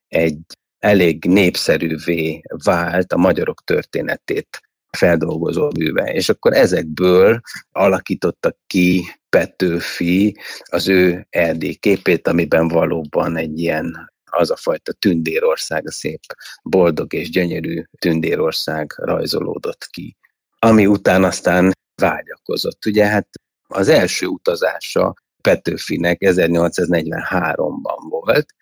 egy 0.09 0.39
elég 0.79 1.25
népszerűvé 1.25 2.43
vált 2.65 3.13
a 3.13 3.17
magyarok 3.17 3.65
történetét 3.65 4.61
feldolgozó 4.97 5.71
műve. 5.77 6.13
És 6.13 6.29
akkor 6.29 6.53
ezekből 6.53 7.41
alakítottak 7.71 8.57
ki 8.67 9.18
Petőfi 9.29 10.37
az 10.65 10.89
ő 10.89 11.27
Erdély 11.31 11.75
képét, 11.75 12.29
amiben 12.29 12.69
valóban 12.69 13.37
egy 13.37 13.59
ilyen 13.59 14.13
az 14.31 14.51
a 14.51 14.57
fajta 14.57 14.93
tündérország, 14.93 15.87
a 15.87 15.91
szép, 15.91 16.21
boldog 16.63 17.13
és 17.13 17.31
gyönyörű 17.31 17.83
tündérország 17.99 18.93
rajzolódott 18.97 19.87
ki. 19.91 20.17
Ami 20.59 20.87
után 20.87 21.25
aztán 21.25 21.73
vágyakozott. 21.95 22.87
Ugye 22.87 23.07
hát 23.07 23.29
az 23.69 23.89
első 23.89 24.27
utazása 24.27 25.15
Petőfinek 25.43 26.19
1843-ban 26.21 27.99
volt, 28.09 28.55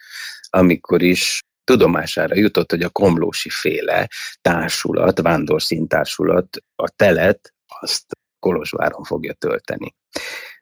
amikor 0.49 1.03
is 1.03 1.41
tudomására 1.65 2.37
jutott, 2.37 2.71
hogy 2.71 2.83
a 2.83 2.89
komlósi 2.89 3.51
féle 3.51 4.09
társulat, 4.43 5.21
vándorszíntársulat 5.21 6.57
a 6.75 6.89
telet 6.89 7.55
azt 7.81 8.05
Kolozsváron 8.39 9.05
fogja 9.05 9.33
tölteni. 9.33 9.95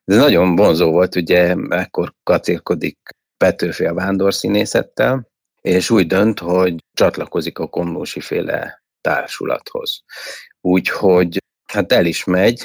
Ez 0.04 0.16
nagyon 0.16 0.56
vonzó 0.56 0.90
volt, 0.90 1.16
ugye 1.16 1.54
ekkor 1.68 2.14
kacérkodik 2.22 2.98
Petőfi 3.36 3.84
a 3.84 3.94
vándorszínészettel, 3.94 5.28
és 5.60 5.90
úgy 5.90 6.06
dönt, 6.06 6.38
hogy 6.38 6.84
csatlakozik 6.92 7.58
a 7.58 7.66
komlósi 7.66 8.20
féle 8.20 8.82
társulathoz. 9.00 10.02
Úgyhogy 10.60 11.38
hát 11.72 11.92
el 11.92 12.06
is 12.06 12.24
megy, 12.24 12.62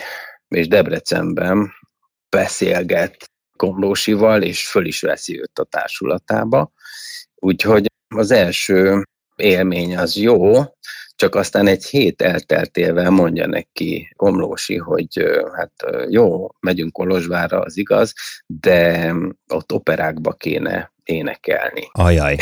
és 0.47 0.67
Debrecenben 0.67 1.71
beszélget 2.30 3.30
Komlósival, 3.58 4.41
és 4.41 4.67
föl 4.67 4.86
is 4.86 5.02
veszi 5.02 5.39
őt 5.39 5.60
a 5.60 5.63
társulatába. 5.63 6.71
Úgyhogy 7.36 7.86
az 8.15 8.32
első 8.32 9.04
élmény 9.36 9.97
az 9.97 10.15
jó, 10.15 10.62
csak 11.20 11.36
aztán 11.36 11.68
egy 11.68 11.86
hét 11.86 12.22
elteltével 12.22 13.10
mondja 13.10 13.48
neki 13.48 14.14
Komlósi, 14.16 14.78
hogy 14.78 15.24
hát 15.56 15.72
jó, 16.10 16.48
megyünk 16.60 16.92
Kolozsvárra, 16.92 17.60
az 17.60 17.78
igaz, 17.78 18.14
de 18.46 19.14
ott 19.48 19.72
operákba 19.72 20.34
kéne 20.34 20.92
énekelni. 21.04 21.90
Ajaj. 21.92 22.38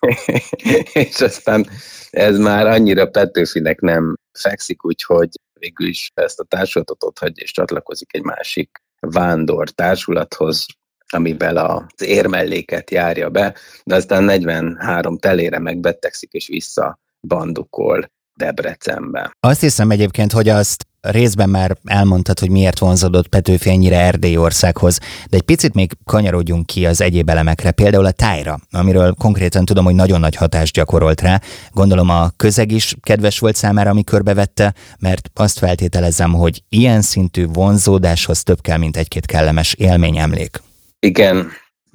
és 0.92 1.20
aztán 1.20 1.66
ez 2.10 2.38
már 2.38 2.66
annyira 2.66 3.06
Petőfinek 3.06 3.80
nem 3.80 4.16
fekszik, 4.32 4.84
úgyhogy 4.84 5.28
végül 5.52 5.88
is 5.88 6.10
ezt 6.14 6.40
a 6.40 6.44
társulatot 6.44 7.04
ott 7.04 7.18
hagy, 7.18 7.38
és 7.38 7.52
csatlakozik 7.52 8.14
egy 8.14 8.22
másik 8.22 8.82
vándor 9.00 9.70
társulathoz, 9.70 10.66
amivel 11.12 11.56
az 11.56 12.06
érmelléket 12.06 12.90
járja 12.90 13.30
be, 13.30 13.54
de 13.84 13.94
aztán 13.94 14.22
43 14.22 15.18
telére 15.18 15.58
megbetegszik 15.58 16.32
és 16.32 16.46
vissza 16.46 16.98
bandukol 17.20 18.10
Debrecenbe. 18.34 19.30
Azt 19.40 19.60
hiszem 19.60 19.90
egyébként, 19.90 20.32
hogy 20.32 20.48
azt 20.48 20.86
részben 21.00 21.48
már 21.48 21.76
elmondtad, 21.84 22.38
hogy 22.38 22.50
miért 22.50 22.78
vonzódott 22.78 23.28
Petőfi 23.28 23.70
ennyire 23.70 24.00
Erdély 24.00 24.36
országhoz, 24.36 24.98
de 25.30 25.36
egy 25.36 25.42
picit 25.42 25.74
még 25.74 25.92
kanyarodjunk 26.04 26.66
ki 26.66 26.86
az 26.86 27.00
egyéb 27.00 27.28
elemekre, 27.28 27.70
például 27.70 28.04
a 28.04 28.10
tájra, 28.10 28.58
amiről 28.70 29.14
konkrétan 29.18 29.64
tudom, 29.64 29.84
hogy 29.84 29.94
nagyon 29.94 30.20
nagy 30.20 30.34
hatást 30.34 30.74
gyakorolt 30.74 31.20
rá. 31.20 31.40
Gondolom 31.72 32.08
a 32.08 32.30
közeg 32.36 32.72
is 32.72 32.94
kedves 33.02 33.38
volt 33.38 33.56
számára, 33.56 33.90
ami 33.90 34.04
körbevette, 34.04 34.74
mert 34.98 35.30
azt 35.34 35.58
feltételezem, 35.58 36.32
hogy 36.32 36.62
ilyen 36.68 37.02
szintű 37.02 37.46
vonzódáshoz 37.46 38.42
több 38.42 38.60
kell, 38.60 38.78
mint 38.78 38.96
egy-két 38.96 39.26
kellemes 39.26 39.74
élményemlék. 39.74 40.62
Igen, 40.98 41.50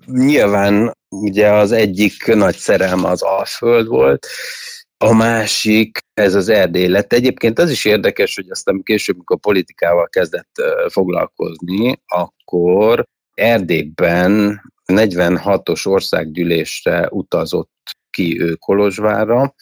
nyilván 0.06 0.98
ugye 1.10 1.52
az 1.52 1.72
egyik 1.72 2.36
nagy 2.36 2.56
szerelme 2.56 3.10
az 3.10 3.22
Alföld 3.22 3.88
volt, 3.88 4.28
a 4.98 5.14
másik, 5.14 6.00
ez 6.14 6.36
az 6.36 6.50
Erdély 6.50 6.88
lett. 6.88 7.14
Egyébként 7.14 7.60
az 7.60 7.70
is 7.70 7.86
érdekes, 7.86 8.36
hogy 8.36 8.50
aztán 8.50 8.84
később, 8.84 9.16
amikor 9.16 9.40
politikával 9.40 10.08
kezdett 10.08 10.52
foglalkozni, 10.90 12.02
akkor 12.06 13.06
Erdélyben 13.34 14.62
46-os 14.86 15.88
országgyűlésre 15.88 17.08
utazott 17.12 17.72
ki 18.10 18.42
ő 18.42 18.54
Kolozsvárra, 18.54 19.54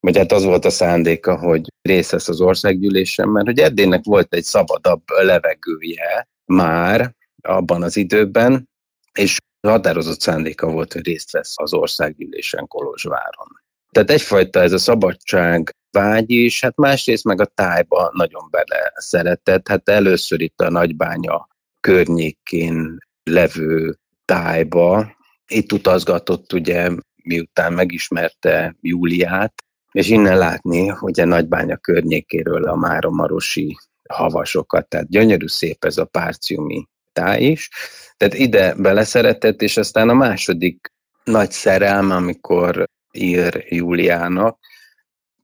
vagy 0.00 0.16
hát 0.16 0.32
az 0.32 0.44
volt 0.44 0.64
a 0.64 0.70
szándéka, 0.70 1.38
hogy 1.38 1.72
részt 1.82 2.10
vesz 2.10 2.28
az 2.28 2.40
országgyűlésen, 2.40 3.28
mert 3.28 3.46
hogy 3.46 3.58
Erdélynek 3.58 4.04
volt 4.04 4.34
egy 4.34 4.44
szabadabb 4.44 5.02
levegője 5.06 6.28
már 6.44 7.14
abban 7.42 7.82
az 7.82 7.96
időben, 7.96 8.68
és 9.12 9.38
határozott 9.66 10.20
szándéka 10.20 10.70
volt, 10.70 10.92
hogy 10.92 11.06
részt 11.06 11.32
vesz 11.32 11.54
az 11.56 11.72
országgyűlésen 11.72 12.66
Kolozsváron. 12.66 13.63
Tehát 13.94 14.10
egyfajta 14.10 14.60
ez 14.60 14.72
a 14.72 14.78
szabadság 14.78 15.74
vágy 15.90 16.30
is, 16.30 16.60
hát 16.60 16.76
másrészt 16.76 17.24
meg 17.24 17.40
a 17.40 17.44
tájba 17.44 18.10
nagyon 18.12 18.48
bele 18.50 18.92
szeretett. 18.94 19.68
Hát 19.68 19.88
először 19.88 20.40
itt 20.40 20.60
a 20.60 20.70
Nagybánya 20.70 21.48
környékén 21.80 22.98
levő 23.24 23.98
tájba, 24.24 25.16
itt 25.46 25.72
utazgatott 25.72 26.52
ugye, 26.52 26.90
miután 27.22 27.72
megismerte 27.72 28.76
Júliát, 28.80 29.54
és 29.92 30.08
innen 30.08 30.38
látni, 30.38 30.86
hogy 30.86 31.20
a 31.20 31.24
Nagybánya 31.24 31.76
környékéről 31.76 32.64
a 32.64 32.74
Máromarosi 32.74 33.76
havasokat, 34.08 34.88
tehát 34.88 35.10
gyönyörű 35.10 35.46
szép 35.46 35.84
ez 35.84 35.98
a 35.98 36.04
párciumi 36.04 36.88
táj 37.12 37.42
is. 37.42 37.70
Tehát 38.16 38.34
ide 38.34 38.74
beleszeretett, 38.74 39.62
és 39.62 39.76
aztán 39.76 40.08
a 40.08 40.14
második 40.14 40.92
nagy 41.24 41.50
szerelm, 41.50 42.10
amikor 42.10 42.88
ír 43.14 43.64
Júliának, 43.68 44.58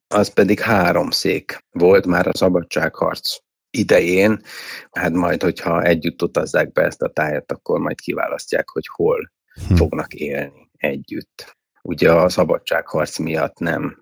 az 0.08 0.32
pedig 0.32 0.60
három 0.60 1.10
szék 1.10 1.64
volt 1.70 2.06
már 2.06 2.26
a 2.26 2.36
szabadságharc 2.36 3.36
idején, 3.70 4.42
hát 4.90 5.12
majd, 5.12 5.42
hogyha 5.42 5.82
együtt 5.82 6.22
utazzák 6.22 6.72
be 6.72 6.82
ezt 6.82 7.02
a 7.02 7.08
tájat, 7.08 7.52
akkor 7.52 7.80
majd 7.80 8.00
kiválasztják, 8.00 8.68
hogy 8.68 8.86
hol 8.86 9.32
hm. 9.68 9.74
fognak 9.74 10.14
élni 10.14 10.70
együtt. 10.76 11.58
ugye 11.82 12.12
a 12.12 12.28
szabadságharc 12.28 13.18
miatt 13.18 13.58
nem, 13.58 13.96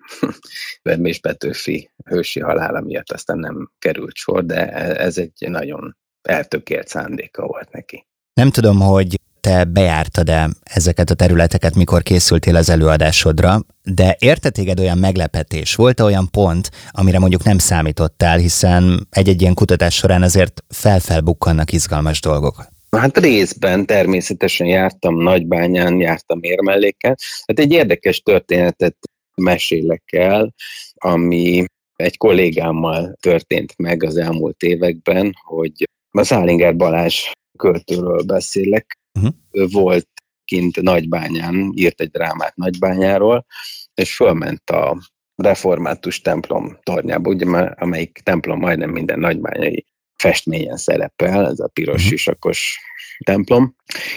és 1.03 1.19
Petőfi 1.19 1.91
hősi 2.05 2.39
halála 2.39 2.81
miatt 2.81 3.11
aztán 3.11 3.37
nem 3.37 3.71
került 3.79 4.15
sor, 4.15 4.45
de 4.45 4.71
ez 4.97 5.17
egy 5.17 5.49
nagyon 5.49 5.97
eltökélt 6.21 6.87
szándéka 6.87 7.45
volt 7.45 7.71
neki. 7.71 8.07
Nem 8.33 8.49
tudom, 8.49 8.79
hogy 8.79 9.18
te 9.41 9.63
bejártad-e 9.63 10.49
ezeket 10.63 11.09
a 11.09 11.13
területeket, 11.13 11.75
mikor 11.75 12.03
készültél 12.03 12.55
az 12.55 12.69
előadásodra, 12.69 13.65
de 13.83 14.15
érte 14.19 14.49
téged 14.49 14.79
olyan 14.79 14.97
meglepetés, 14.97 15.75
volt 15.75 15.99
-e 15.99 16.03
olyan 16.03 16.27
pont, 16.31 16.71
amire 16.91 17.19
mondjuk 17.19 17.43
nem 17.43 17.57
számítottál, 17.57 18.37
hiszen 18.37 19.07
egy-egy 19.09 19.41
ilyen 19.41 19.53
kutatás 19.53 19.95
során 19.95 20.21
azért 20.21 20.63
felfelbukkannak 20.69 21.71
izgalmas 21.71 22.21
dolgok? 22.21 22.67
Hát 22.91 23.17
részben 23.17 23.85
természetesen 23.85 24.67
jártam 24.67 25.21
Nagybányán, 25.21 25.99
jártam 25.99 26.39
Érmelléken. 26.41 27.15
Hát 27.45 27.59
egy 27.59 27.71
érdekes 27.71 28.19
történetet 28.19 28.95
mesélek 29.35 30.03
el, 30.11 30.53
ami 30.95 31.65
egy 31.95 32.17
kollégámmal 32.17 33.15
történt 33.19 33.73
meg 33.77 34.03
az 34.03 34.17
elmúlt 34.17 34.63
években, 34.63 35.33
hogy 35.45 35.71
a 36.11 36.23
Szálinger 36.23 36.75
Balázs 36.75 37.31
költőről 37.57 38.23
beszélek. 38.23 38.98
Uh-huh. 39.13 39.33
Ő 39.51 39.65
volt 39.67 40.07
kint 40.45 40.81
Nagybányán, 40.81 41.71
írt 41.75 42.01
egy 42.01 42.09
drámát 42.09 42.55
Nagybányáról, 42.55 43.45
és 43.93 44.15
fölment 44.15 44.69
a 44.69 44.97
református 45.35 46.21
templom 46.21 46.79
tornyába, 46.83 47.29
ugye, 47.29 47.45
amelyik 47.59 48.19
templom 48.23 48.59
majdnem 48.59 48.89
minden 48.89 49.19
nagybányai 49.19 49.85
festményen 50.15 50.77
szerepel, 50.77 51.47
ez 51.47 51.59
a 51.59 51.67
piros 51.67 51.95
uh-huh. 51.95 52.09
sisakos 52.09 52.79
templom, 53.25 53.75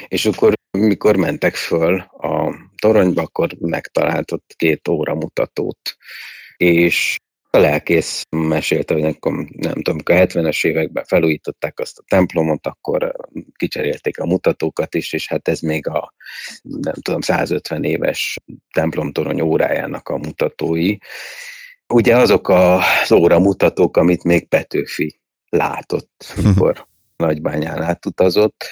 és 0.08 0.26
akkor 0.26 0.52
mikor 0.78 1.16
mentek 1.16 1.54
föl 1.54 1.98
a 1.98 2.54
toronyba, 2.76 3.22
akkor 3.22 3.52
megtalált 3.58 4.32
ott 4.32 4.54
két 4.56 4.88
óra 4.88 5.14
mutatót, 5.14 5.96
és 6.56 7.18
a 7.54 7.58
lelkész 7.58 8.26
mesélte, 8.30 8.94
hogy 8.94 9.04
akkor, 9.04 9.32
nem 9.32 9.72
tudom, 9.72 9.94
amikor 9.94 10.14
a 10.14 10.26
70-es 10.26 10.66
években 10.66 11.04
felújították 11.04 11.80
azt 11.80 11.98
a 11.98 12.04
templomot, 12.08 12.66
akkor 12.66 13.12
kicserélték 13.56 14.18
a 14.18 14.26
mutatókat 14.26 14.94
is, 14.94 15.12
és 15.12 15.28
hát 15.28 15.48
ez 15.48 15.60
még 15.60 15.88
a, 15.88 16.14
nem 16.62 16.94
tudom, 16.94 17.20
150 17.20 17.84
éves 17.84 18.38
templomtorony 18.72 19.40
órájának 19.40 20.08
a 20.08 20.16
mutatói. 20.16 20.96
Ugye 21.88 22.16
azok 22.16 22.48
az 22.48 23.12
óra 23.12 23.38
mutatók, 23.38 23.96
amit 23.96 24.24
még 24.24 24.48
Petőfi 24.48 25.20
látott, 25.48 26.32
mhm. 26.36 26.48
mikor 26.48 26.86
Nagybányán 27.16 27.82
átutazott, 27.82 28.64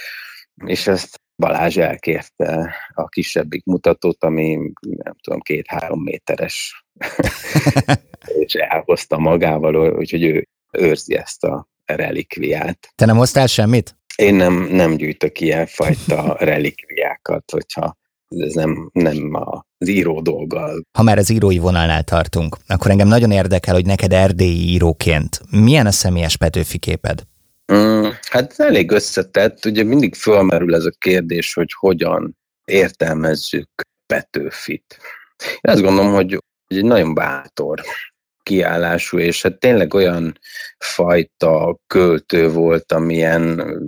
és 0.65 0.87
ezt 0.87 1.21
Balázs 1.37 1.77
elkérte 1.77 2.75
a 2.95 3.09
kisebbik 3.09 3.65
mutatót, 3.65 4.25
ami 4.25 4.73
nem 4.81 5.15
tudom, 5.23 5.41
két-három 5.41 6.03
méteres, 6.03 6.85
és 8.47 8.55
elhozta 8.55 9.19
magával, 9.19 9.97
úgyhogy 9.99 10.25
ő 10.25 10.49
őrzi 10.73 11.17
ezt 11.17 11.45
a 11.45 11.69
relikviát. 11.85 12.93
Te 12.95 13.07
nem 13.07 13.17
hoztál 13.17 13.47
semmit? 13.47 13.97
Én 14.17 14.35
nem, 14.35 14.69
nem 14.71 14.97
gyűjtök 14.97 15.41
ilyen 15.41 15.67
fajta 15.67 16.37
relikviákat, 16.51 17.51
hogyha 17.51 17.99
ez 18.29 18.53
nem, 18.53 18.91
nem 18.93 19.31
az 19.79 19.89
író 19.89 20.21
dolga. 20.21 20.71
Ha 20.99 21.03
már 21.03 21.19
az 21.19 21.31
írói 21.31 21.59
vonalnál 21.59 22.03
tartunk, 22.03 22.57
akkor 22.67 22.91
engem 22.91 23.09
nagyon 23.09 23.31
érdekel, 23.31 23.75
hogy 23.75 23.87
neked 23.87 24.13
erdélyi 24.13 24.69
íróként 24.69 25.41
milyen 25.51 25.87
a 25.87 25.91
személyes 25.91 26.37
Petőfi 26.37 26.79
képed? 26.79 27.23
Mm, 27.73 28.09
hát 28.31 28.55
elég 28.57 28.91
összetett, 28.91 29.65
ugye 29.65 29.83
mindig 29.83 30.15
fölmerül 30.15 30.75
ez 30.75 30.85
a 30.85 30.93
kérdés, 30.99 31.55
hogy 31.55 31.73
hogyan 31.79 32.37
értelmezzük 32.65 33.69
Petőfit. 34.07 34.99
Én 35.61 35.73
azt 35.73 35.83
gondolom, 35.83 36.13
hogy 36.13 36.39
egy 36.77 36.85
nagyon 36.85 37.15
bátor 37.15 37.81
kiállású, 38.43 39.19
és 39.19 39.43
hát 39.43 39.59
tényleg 39.59 39.95
olyan 39.95 40.39
fajta 40.79 41.79
költő 41.87 42.51
volt, 42.51 42.93
amilyen 42.93 43.43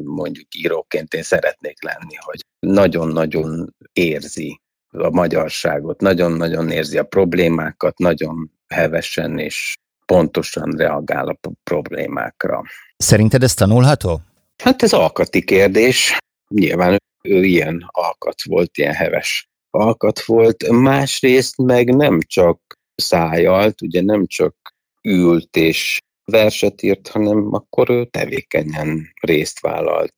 mondjuk 0.05 0.55
íróként 0.55 1.15
én 1.15 1.23
szeretnék 1.23 1.83
lenni, 1.83 2.15
hogy 2.19 2.41
nagyon-nagyon 2.59 3.75
érzi 3.93 4.61
a 4.91 5.11
magyarságot, 5.11 6.01
nagyon-nagyon 6.01 6.71
érzi 6.71 6.99
a 6.99 7.05
problémákat, 7.05 7.99
nagyon 7.99 8.51
hevesen 8.69 9.39
és 9.39 9.75
pontosan 10.07 10.71
reagál 10.77 11.29
a 11.29 11.51
problémákra. 11.65 12.63
Szerinted 12.97 13.43
ez 13.43 13.55
tanulható? 13.55 14.21
Hát 14.63 14.83
ez 14.83 14.93
alkati 14.93 15.45
kérdés. 15.45 16.17
Nyilván 16.49 16.97
ő 17.23 17.45
ilyen 17.45 17.85
alkat 17.87 18.43
volt, 18.45 18.79
ilyen 18.79 18.95
heves 18.95 19.49
alkat 19.71 20.25
volt. 20.25 20.69
Másrészt 20.69 21.57
meg 21.57 21.95
nem 21.95 22.21
csak 22.27 22.72
szájalt, 22.95 23.83
ugye 23.83 24.03
nem 24.03 24.27
csak 24.27 24.57
ült 25.03 25.57
és 25.57 25.99
verset 26.25 26.83
írt, 26.83 27.09
hanem 27.09 27.49
akkor 27.55 27.91
ő 27.91 28.05
tevékenyen 28.05 29.13
részt 29.21 29.61
vállalt 29.61 30.15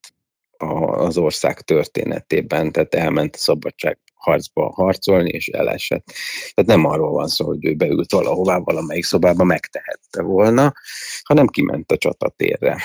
az 0.96 1.18
ország 1.18 1.60
történetében, 1.60 2.72
tehát 2.72 2.94
elment 2.94 3.34
a 3.34 3.38
szabadság 3.38 3.98
harcba 4.24 4.72
harcolni, 4.74 5.30
és 5.30 5.48
elesett. 5.48 6.12
Tehát 6.54 6.70
nem 6.70 6.84
arról 6.84 7.10
van 7.10 7.28
szó, 7.28 7.46
hogy 7.46 7.64
ő 7.64 7.74
beült 7.74 8.12
valahová, 8.12 8.58
valamelyik 8.58 9.04
szobába 9.04 9.44
megtehette 9.44 10.22
volna, 10.22 10.72
hanem 11.22 11.46
kiment 11.46 11.92
a 11.92 11.96
csatatérre. 11.96 12.78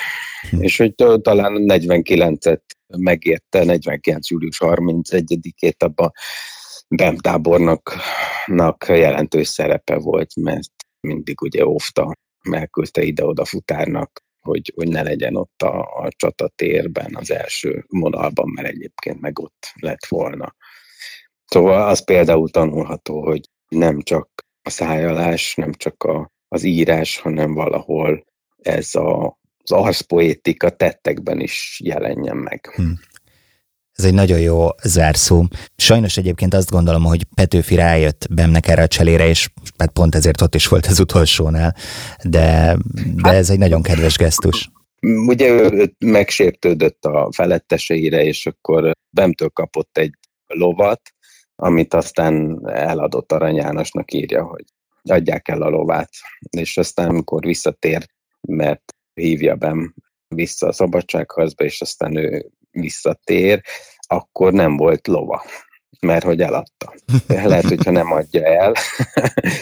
Hm. 0.50 0.62
És 0.62 0.76
hogy 0.76 0.94
talán 1.22 1.64
49-et 1.68 2.60
megérte, 2.98 3.64
49. 3.64 4.30
július 4.30 4.58
31-ét 4.64 5.78
abban 5.78 6.12
BEM 6.94 7.16
tábornoknak 7.16 8.84
jelentős 8.88 9.48
szerepe 9.48 9.98
volt, 9.98 10.36
mert 10.36 10.70
mindig 11.00 11.40
ugye 11.40 11.66
óvta, 11.66 12.12
megküldte 12.42 13.02
ide-oda 13.02 13.44
futárnak, 13.44 14.24
hogy, 14.40 14.72
hogy 14.74 14.88
ne 14.88 15.02
legyen 15.02 15.36
ott 15.36 15.62
a, 15.62 15.80
a 15.80 16.08
csatatérben 16.16 17.14
az 17.14 17.30
első 17.30 17.84
vonalban, 17.88 18.50
mert 18.54 18.68
egyébként 18.68 19.20
meg 19.20 19.38
ott 19.38 19.72
lett 19.74 20.06
volna. 20.06 20.54
Szóval 21.46 21.88
az 21.88 22.04
például 22.04 22.50
tanulható, 22.50 23.24
hogy 23.24 23.40
nem 23.68 24.00
csak 24.00 24.28
a 24.62 24.70
szájálás, 24.70 25.54
nem 25.54 25.72
csak 25.72 26.02
a, 26.02 26.30
az 26.48 26.62
írás, 26.62 27.18
hanem 27.18 27.54
valahol 27.54 28.24
ez 28.62 28.94
a, 28.94 29.38
az 29.62 29.72
arszpoétika 29.72 30.70
tettekben 30.70 31.40
is 31.40 31.80
jelenjen 31.84 32.36
meg. 32.36 32.72
Hm. 32.74 32.90
Ez 34.00 34.06
egy 34.06 34.14
nagyon 34.14 34.40
jó 34.40 34.66
zárszó. 34.82 35.44
Sajnos 35.76 36.16
egyébként 36.16 36.54
azt 36.54 36.70
gondolom, 36.70 37.04
hogy 37.04 37.24
Petőfi 37.34 37.74
rájött 37.74 38.26
Bemnek 38.30 38.68
erre 38.68 38.82
a 38.82 38.88
cselére, 38.88 39.28
és 39.28 39.48
hát 39.78 39.90
pont 39.92 40.14
ezért 40.14 40.40
ott 40.40 40.54
is 40.54 40.68
volt 40.68 40.86
az 40.86 41.00
utolsónál, 41.00 41.76
de, 42.24 42.76
de 43.14 43.22
hát- 43.22 43.34
ez 43.34 43.50
egy 43.50 43.58
nagyon 43.58 43.82
kedves 43.82 44.16
gesztus. 44.16 44.70
Ugye 45.26 45.48
ő 45.48 45.94
megsértődött 45.98 47.04
a 47.04 47.28
feletteseire, 47.32 48.24
és 48.24 48.46
akkor 48.46 48.90
Bemtől 49.10 49.48
kapott 49.48 49.98
egy 49.98 50.14
lovat, 50.46 51.00
amit 51.54 51.94
aztán 51.94 52.60
eladott 52.66 53.32
Arany 53.32 53.56
Jánosnak 53.56 54.12
írja, 54.12 54.44
hogy 54.44 54.64
adják 55.02 55.48
el 55.48 55.62
a 55.62 55.68
lovát. 55.68 56.10
És 56.50 56.76
aztán, 56.76 57.08
amikor 57.08 57.44
visszatér, 57.44 58.06
mert 58.40 58.94
hívja 59.14 59.54
Bem 59.54 59.94
vissza 60.28 60.66
a 60.66 60.72
szabadságharcba, 60.72 61.64
és 61.64 61.80
aztán 61.80 62.16
ő 62.16 62.50
visszatér, 62.70 63.62
akkor 64.06 64.52
nem 64.52 64.76
volt 64.76 65.06
lova, 65.06 65.44
mert 66.00 66.24
hogy 66.24 66.40
eladta. 66.40 66.94
Lehet, 67.26 67.64
hogyha 67.64 67.90
nem 67.90 68.12
adja 68.12 68.44
el 68.44 68.74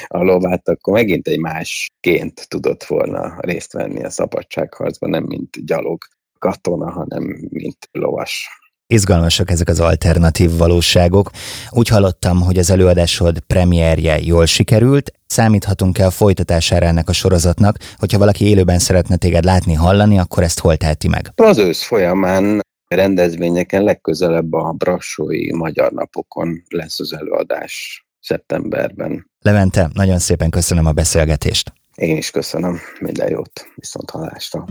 a 0.06 0.22
lovát, 0.22 0.68
akkor 0.68 0.92
megint 0.92 1.28
egy 1.28 1.38
másként 1.38 2.48
tudott 2.48 2.84
volna 2.84 3.36
részt 3.40 3.72
venni 3.72 4.04
a 4.04 4.10
szabadságharcban, 4.10 5.10
nem 5.10 5.24
mint 5.24 5.66
gyalog 5.66 5.98
katona, 6.38 6.90
hanem 6.90 7.22
mint 7.50 7.88
lovas. 7.92 8.48
Izgalmasak 8.94 9.50
ezek 9.50 9.68
az 9.68 9.80
alternatív 9.80 10.56
valóságok. 10.56 11.30
Úgy 11.70 11.88
hallottam, 11.88 12.42
hogy 12.42 12.58
az 12.58 12.70
előadásod 12.70 13.38
premierje 13.38 14.18
jól 14.20 14.46
sikerült. 14.46 15.12
Számíthatunk-e 15.26 16.06
a 16.06 16.10
folytatására 16.10 16.86
ennek 16.86 17.08
a 17.08 17.12
sorozatnak? 17.12 17.76
Hogyha 17.96 18.18
valaki 18.18 18.48
élőben 18.48 18.78
szeretne 18.78 19.16
téged 19.16 19.44
látni, 19.44 19.74
hallani, 19.74 20.18
akkor 20.18 20.42
ezt 20.42 20.60
hol 20.60 20.76
teheti 20.76 21.08
meg? 21.08 21.32
Az 21.34 21.58
ősz 21.58 21.82
folyamán 21.82 22.60
rendezvényeken 22.88 23.83
legközelebb 23.83 24.53
a 24.53 24.72
Brassói 24.72 25.53
Magyar 25.53 25.92
Napokon 25.92 26.62
lesz 26.68 27.01
az 27.01 27.12
előadás 27.12 28.07
szeptemberben. 28.20 29.31
Levente, 29.40 29.90
nagyon 29.92 30.18
szépen 30.18 30.51
köszönöm 30.51 30.87
a 30.87 30.92
beszélgetést. 30.92 31.72
Én 31.94 32.16
is 32.16 32.31
köszönöm, 32.31 32.79
minden 33.01 33.31
jót, 33.31 33.66
viszont 33.74 34.11
hallásra. 34.11 34.64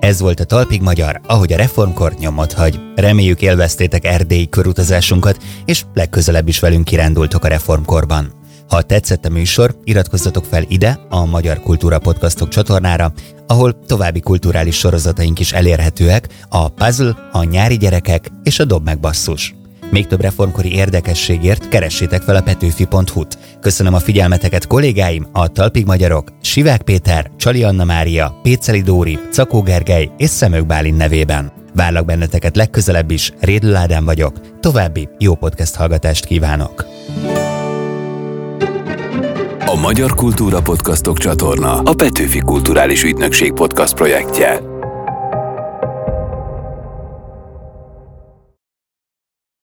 Ez 0.00 0.20
volt 0.20 0.40
a 0.40 0.44
Talpig 0.44 0.82
Magyar, 0.82 1.20
ahogy 1.26 1.52
a 1.52 1.56
reformkor 1.56 2.12
nyomot 2.18 2.52
hagy. 2.52 2.80
Reméljük 2.94 3.42
élveztétek 3.42 4.04
erdélyi 4.04 4.48
körutazásunkat, 4.48 5.42
és 5.64 5.84
legközelebb 5.94 6.48
is 6.48 6.60
velünk 6.60 6.84
kirándultok 6.84 7.44
a 7.44 7.48
reformkorban. 7.48 8.35
Ha 8.68 8.82
tetszett 8.82 9.24
a 9.24 9.30
műsor, 9.30 9.78
iratkozzatok 9.84 10.44
fel 10.44 10.64
ide, 10.68 11.00
a 11.08 11.24
Magyar 11.24 11.60
Kultúra 11.60 11.98
Podcastok 11.98 12.48
csatornára, 12.48 13.12
ahol 13.46 13.78
további 13.86 14.20
kulturális 14.20 14.76
sorozataink 14.76 15.38
is 15.38 15.52
elérhetőek, 15.52 16.28
a 16.48 16.68
Puzzle, 16.68 17.16
a 17.32 17.42
Nyári 17.42 17.76
Gyerekek 17.76 18.30
és 18.42 18.58
a 18.58 18.64
Dob 18.64 18.84
meg 18.84 19.00
basszus. 19.00 19.54
Még 19.90 20.06
több 20.06 20.20
reformkori 20.20 20.74
érdekességért 20.74 21.68
keressétek 21.68 22.22
fel 22.22 22.36
a 22.36 22.42
petőfi.hu-t. 22.42 23.38
Köszönöm 23.60 23.94
a 23.94 23.98
figyelmeteket 23.98 24.66
kollégáim, 24.66 25.26
a 25.32 25.48
Talpig 25.48 25.86
Magyarok, 25.86 26.28
Sivák 26.40 26.82
Péter, 26.82 27.30
Csali 27.36 27.62
Anna 27.62 27.84
Mária, 27.84 28.38
Péceli 28.42 28.80
Dóri, 28.80 29.18
Cakó 29.32 29.62
Gergely 29.62 30.10
és 30.16 30.30
Szemők 30.30 30.66
Bálint 30.66 30.96
nevében. 30.96 31.52
Várlak 31.74 32.04
benneteket 32.04 32.56
legközelebb 32.56 33.10
is, 33.10 33.32
Rédl 33.40 33.74
Ádám 33.74 34.04
vagyok. 34.04 34.40
További 34.60 35.08
jó 35.18 35.34
podcast 35.34 35.74
hallgatást 35.74 36.24
kívánok! 36.24 36.86
A 39.76 39.78
Magyar 39.78 40.14
Kultúra 40.14 40.60
Podcastok 40.60 41.18
csatorna 41.18 41.78
a 41.78 41.94
Petőfi 41.94 42.38
Kulturális 42.38 43.02
Ügynökség 43.02 43.52
podcast 43.52 43.94
projektje. 43.94 44.75